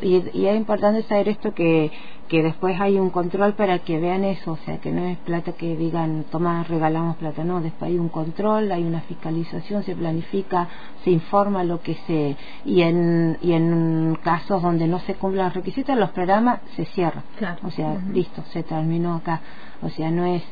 y, 0.02 0.46
es 0.46 0.56
importante 0.56 1.02
saber 1.04 1.28
esto 1.28 1.54
que, 1.54 1.90
que 2.28 2.42
después 2.42 2.80
hay 2.80 2.98
un 2.98 3.10
control 3.10 3.54
para 3.54 3.78
que 3.80 3.98
vean 3.98 4.24
eso 4.24 4.52
o 4.52 4.56
sea 4.58 4.78
que 4.78 4.90
no 4.90 5.04
es 5.06 5.18
plata 5.18 5.52
que 5.52 5.76
digan 5.76 6.24
toma 6.30 6.64
regalamos 6.64 7.16
plata 7.16 7.44
no 7.44 7.60
después 7.60 7.90
hay 7.90 7.98
un 7.98 8.08
control 8.08 8.72
hay 8.72 8.84
una 8.84 9.00
fiscalización 9.02 9.82
se 9.84 9.94
planifica 9.94 10.68
se 11.04 11.10
informa 11.10 11.64
lo 11.64 11.80
que 11.80 11.94
se 12.06 12.36
y 12.64 12.82
en 12.82 13.38
y 13.40 13.52
en 13.52 14.18
casos 14.22 14.62
donde 14.62 14.86
no 14.86 14.98
se 15.00 15.14
cumplan 15.14 15.46
los 15.46 15.54
requisitos 15.54 15.96
los 15.96 16.10
programas 16.10 16.60
se 16.76 16.84
cierran 16.86 17.24
o 17.62 17.70
sea 17.70 17.98
listo 18.12 18.42
se 18.52 18.62
terminó 18.62 19.16
acá. 19.16 19.40
O 19.82 19.88
sea 19.88 20.10
no 20.10 20.24
es 20.24 20.42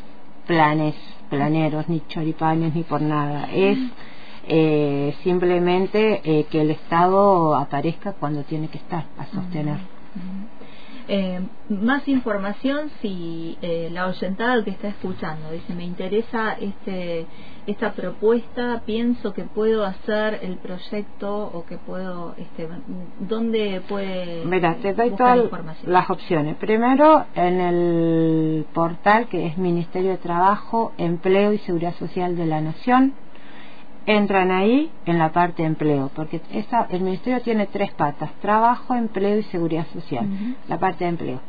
planes 0.47 0.95
planeros 1.29 1.89
ni 1.89 2.01
choripanes 2.09 2.75
ni 2.75 2.83
por 2.83 3.03
nada. 3.03 3.49
Es 3.53 3.79
eh, 4.49 5.15
simplemente 5.23 6.21
eh, 6.25 6.47
que 6.51 6.61
el 6.61 6.71
Estado 6.71 7.55
aparezca 7.55 8.13
cuando 8.13 8.43
tiene 8.45 8.69
que 8.69 8.79
estar 8.79 9.05
a 9.19 9.27
sostener. 9.27 9.79
Eh, 11.11 11.41
más 11.71 12.07
información 12.07 12.91
si 13.01 13.57
eh, 13.63 13.89
la 13.91 14.09
oyentada 14.09 14.63
que 14.63 14.69
está 14.69 14.89
escuchando 14.89 15.51
dice 15.51 15.75
me 15.75 15.85
interesa 15.85 16.53
este 16.61 17.25
esta 17.67 17.93
propuesta 17.93 18.83
pienso 18.85 19.33
que 19.33 19.45
puedo 19.45 19.87
hacer 19.87 20.41
el 20.43 20.59
proyecto 20.59 21.47
o 21.47 21.65
que 21.65 21.79
puedo 21.79 22.35
este 22.37 22.69
dónde 23.21 23.81
puede 23.89 24.45
Mira, 24.45 24.77
te 24.83 24.93
doy 24.93 25.13
todas 25.13 25.39
las 25.87 26.11
opciones. 26.11 26.57
Primero 26.57 27.25
en 27.35 27.59
el 27.59 28.67
portal 28.75 29.29
que 29.29 29.47
es 29.47 29.57
Ministerio 29.57 30.11
de 30.11 30.19
Trabajo 30.19 30.93
Empleo 30.99 31.55
y 31.55 31.59
Seguridad 31.61 31.95
Social 31.95 32.37
de 32.37 32.45
la 32.45 32.61
Nación 32.61 33.15
entran 34.09 34.51
ahí 34.51 34.91
en 35.05 35.19
la 35.19 35.33
parte 35.33 35.63
de 35.63 35.69
empleo, 35.69 36.11
porque 36.15 36.41
esa, 36.51 36.87
el 36.91 37.03
Ministerio 37.03 37.43
tiene 37.43 37.67
tres 37.67 37.93
patas, 37.93 38.31
trabajo, 38.41 38.95
empleo 38.95 39.39
y 39.39 39.43
seguridad 39.45 39.87
social, 39.93 40.27
la 40.67 40.79
parte 40.79 41.05
de 41.05 41.11
empleo. 41.11 41.41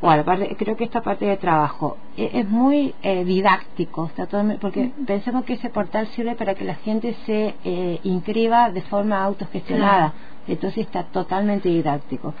O 0.00 0.14
la 0.14 0.24
parte, 0.24 0.54
creo 0.56 0.76
que 0.76 0.84
esta 0.84 1.00
parte 1.00 1.26
de 1.26 1.36
trabajo 1.36 1.96
e, 2.16 2.30
es, 2.32 2.48
muy 2.48 2.94
eh, 3.02 3.24
didáctico, 3.24 4.06
está 4.06 4.26
todo, 4.26 4.44
porque 4.60 4.92
pensemos 5.04 5.44
que 5.44 5.54
ese 5.54 5.68
portal 5.68 6.06
sirve 6.08 6.36
para 6.36 6.54
que 6.54 6.64
la 6.64 6.76
gente 6.76 7.14
se 7.26 7.54
eh, 7.64 8.00
inscriba 8.04 8.70
de 8.70 8.82
forma 8.82 9.22
autogestionada, 9.24 10.12
entonces 10.46 10.86
está 10.86 11.04
totalmente 11.04 11.68
didáctico. 11.68 12.34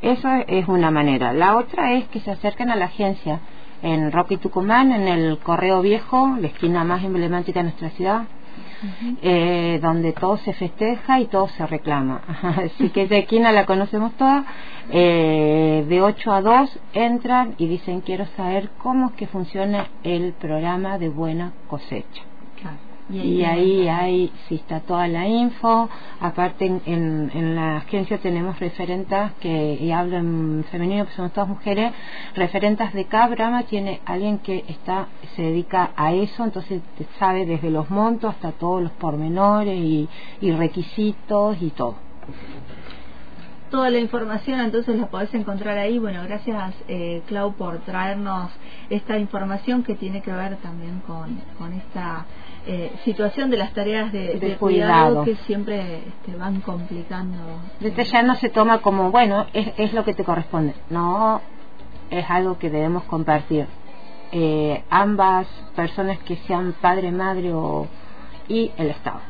Eso 0.00 0.28
es 0.46 0.68
una 0.68 0.92
manera. 0.92 1.32
La 1.32 1.56
otra 1.56 1.94
es 1.94 2.06
que 2.08 2.20
se 2.20 2.30
acerquen 2.30 2.70
a 2.70 2.76
la 2.76 2.84
agencia 2.84 3.40
en 3.82 4.12
Roque 4.12 4.38
Tucumán, 4.38 4.92
en 4.92 5.08
el 5.08 5.38
Correo 5.38 5.82
Viejo, 5.82 6.36
la 6.40 6.46
esquina 6.46 6.84
más 6.84 7.02
emblemática 7.02 7.60
de 7.60 7.64
nuestra 7.64 7.90
ciudad, 7.90 8.24
eh, 9.22 9.78
donde 9.82 10.12
todo 10.12 10.36
se 10.38 10.52
festeja 10.52 11.20
y 11.20 11.26
todo 11.26 11.48
se 11.48 11.66
reclama. 11.66 12.20
Así 12.64 12.90
que 12.90 13.06
de 13.06 13.24
Quina 13.26 13.52
la 13.52 13.66
conocemos 13.66 14.12
toda. 14.14 14.44
Eh, 14.90 15.84
de 15.88 16.02
8 16.02 16.32
a 16.32 16.42
2 16.42 16.80
entran 16.92 17.54
y 17.56 17.66
dicen 17.68 18.00
quiero 18.02 18.26
saber 18.36 18.70
cómo 18.78 19.08
es 19.08 19.12
que 19.12 19.26
funciona 19.26 19.88
el 20.02 20.34
programa 20.34 20.98
de 20.98 21.08
buena 21.08 21.52
cosecha. 21.68 22.22
Y 23.10 23.44
ahí, 23.44 23.86
hay, 23.86 24.32
si 24.48 24.54
está 24.54 24.80
toda 24.80 25.06
la 25.08 25.28
info. 25.28 25.90
Aparte, 26.20 26.64
en, 26.64 27.30
en, 27.34 27.54
la 27.54 27.76
agencia 27.76 28.18
tenemos 28.18 28.58
referentas 28.58 29.32
que 29.40 29.74
y 29.74 29.90
hablan 29.92 30.64
femenino, 30.70 31.04
pues 31.04 31.14
somos 31.14 31.32
todas 31.32 31.48
mujeres. 31.48 31.92
Referentas 32.34 32.94
de 32.94 33.04
cada 33.04 33.26
programa 33.26 33.64
tiene 33.64 34.00
alguien 34.06 34.38
que 34.38 34.64
está 34.68 35.08
se 35.36 35.42
dedica 35.42 35.90
a 35.96 36.12
eso, 36.14 36.44
entonces 36.44 36.80
sabe 37.18 37.44
desde 37.44 37.70
los 37.70 37.90
montos 37.90 38.34
hasta 38.34 38.52
todos 38.52 38.82
los 38.82 38.92
pormenores 38.92 39.78
y, 39.78 40.08
y 40.40 40.52
requisitos 40.52 41.60
y 41.60 41.70
todo 41.70 41.96
toda 43.74 43.90
la 43.90 43.98
información 43.98 44.60
entonces 44.60 44.94
la 44.94 45.08
podés 45.08 45.34
encontrar 45.34 45.76
ahí. 45.78 45.98
Bueno, 45.98 46.22
gracias 46.22 46.74
eh, 46.86 47.22
Clau 47.26 47.54
por 47.54 47.78
traernos 47.78 48.52
esta 48.88 49.18
información 49.18 49.82
que 49.82 49.96
tiene 49.96 50.22
que 50.22 50.30
ver 50.30 50.58
también 50.58 51.00
con, 51.00 51.40
con 51.58 51.72
esta 51.72 52.24
eh, 52.66 52.92
situación 53.04 53.50
de 53.50 53.56
las 53.56 53.72
tareas 53.72 54.12
de, 54.12 54.56
cuidado. 54.58 55.24
que 55.24 55.36
siempre 55.46 55.98
este, 56.08 56.36
van 56.36 56.60
complicando. 56.60 57.38
Desde 57.80 58.04
ya 58.04 58.22
no 58.22 58.34
se 58.36 58.48
toma 58.48 58.78
como, 58.78 59.10
bueno, 59.10 59.46
es, 59.52 59.72
es 59.76 59.92
lo 59.92 60.04
que 60.04 60.14
te 60.14 60.24
corresponde. 60.24 60.74
No, 60.90 61.40
es 62.10 62.24
algo 62.28 62.58
que 62.58 62.70
debemos 62.70 63.04
compartir. 63.04 63.66
Eh, 64.32 64.82
ambas 64.90 65.46
personas 65.76 66.18
que 66.20 66.36
sean 66.48 66.74
padre, 66.80 67.12
madre 67.12 67.52
o, 67.52 67.86
y 68.48 68.72
el 68.76 68.88
Estado. 68.88 69.20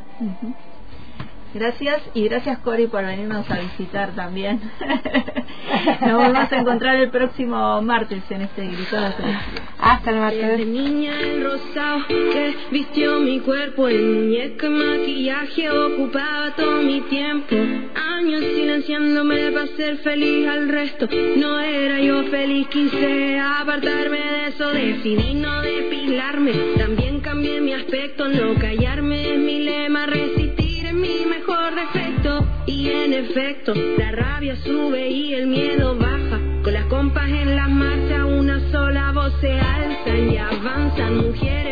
Gracias 1.54 2.02
y 2.14 2.24
gracias 2.24 2.58
Cori 2.58 2.88
por 2.88 3.04
venirnos 3.06 3.48
a 3.48 3.60
visitar 3.60 4.10
también. 4.16 4.60
Nos 6.00 6.18
vamos 6.18 6.52
a 6.52 6.56
encontrar 6.56 6.96
el 6.96 7.10
próximo 7.10 7.80
martes 7.80 8.24
en 8.28 8.42
este 8.42 8.66
grito 8.66 8.96
Hasta 9.78 10.10
el 10.10 10.16
martes. 10.16 10.58
De 10.58 10.64
niña 10.66 11.12
el 11.20 11.44
rosado 11.44 12.06
que 12.08 12.56
vistió 12.72 13.20
mi 13.20 13.38
cuerpo, 13.38 13.86
el 13.86 14.04
muñeco 14.04 14.66
y 14.66 14.70
maquillaje 14.70 15.70
ocupaba 15.70 16.50
todo 16.56 16.82
mi 16.82 17.02
tiempo. 17.02 17.54
Años 17.54 18.40
silenciándome 18.40 19.52
para 19.52 19.68
ser 19.68 19.98
feliz 19.98 20.48
al 20.48 20.68
resto. 20.68 21.08
No 21.36 21.60
era 21.60 22.00
yo 22.00 22.24
feliz, 22.24 22.66
quise 22.66 23.38
apartarme 23.38 24.18
de 24.18 24.46
eso, 24.48 24.70
decidí 24.70 25.34
no 25.34 25.62
depilarme. 25.62 26.52
También 26.78 27.20
cambié 27.20 27.60
mi 27.60 27.74
aspecto, 27.74 28.28
no 28.28 28.54
callarme 28.56 29.34
es 29.34 29.38
mi 29.38 29.60
lema, 29.60 30.06
resistir 30.06 30.43
en 33.04 33.12
efecto, 33.12 33.74
la 33.74 34.12
rabia 34.12 34.56
sube 34.56 35.10
y 35.10 35.34
el 35.34 35.46
miedo 35.46 35.94
baja. 35.94 36.40
Con 36.62 36.72
las 36.72 36.86
compas 36.86 37.28
en 37.28 37.54
la 37.54 37.68
marcha, 37.68 38.24
una 38.24 38.60
sola 38.70 39.12
voz 39.12 39.32
se 39.42 39.52
alzan 39.52 40.32
y 40.32 40.38
avanzan. 40.38 41.16
Mujeres 41.18 41.63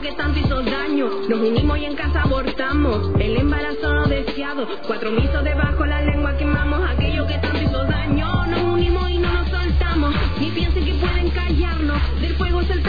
que 0.00 0.12
tanto 0.12 0.38
hizo 0.38 0.62
daño. 0.62 1.08
Nos 1.28 1.40
unimos 1.40 1.78
y 1.78 1.84
en 1.86 1.96
casa 1.96 2.22
abortamos 2.22 3.10
el 3.18 3.36
embarazo 3.36 3.92
no 3.94 4.06
deseado. 4.06 4.66
Cuatro 4.86 5.10
misos 5.10 5.42
debajo 5.42 5.86
la 5.86 6.02
lengua 6.02 6.36
quemamos 6.36 6.80
aquello 6.88 7.26
que 7.26 7.38
tanto 7.38 7.58
hizo 7.62 7.84
daño. 7.84 8.46
Nos 8.46 8.62
unimos 8.62 9.10
y 9.10 9.18
no 9.18 9.32
nos 9.32 9.48
soltamos. 9.48 10.14
Ni 10.40 10.50
piensen 10.50 10.84
que 10.84 10.94
pueden 10.94 11.30
callarnos. 11.30 12.20
Del 12.20 12.34
fuego 12.34 12.62
saltaron 12.62 12.82
la 12.82 12.87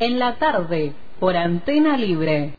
en 0.00 0.18
la 0.18 0.34
tarde 0.34 0.94
por 1.20 1.36
Antena 1.36 1.96
Libre. 1.96 2.54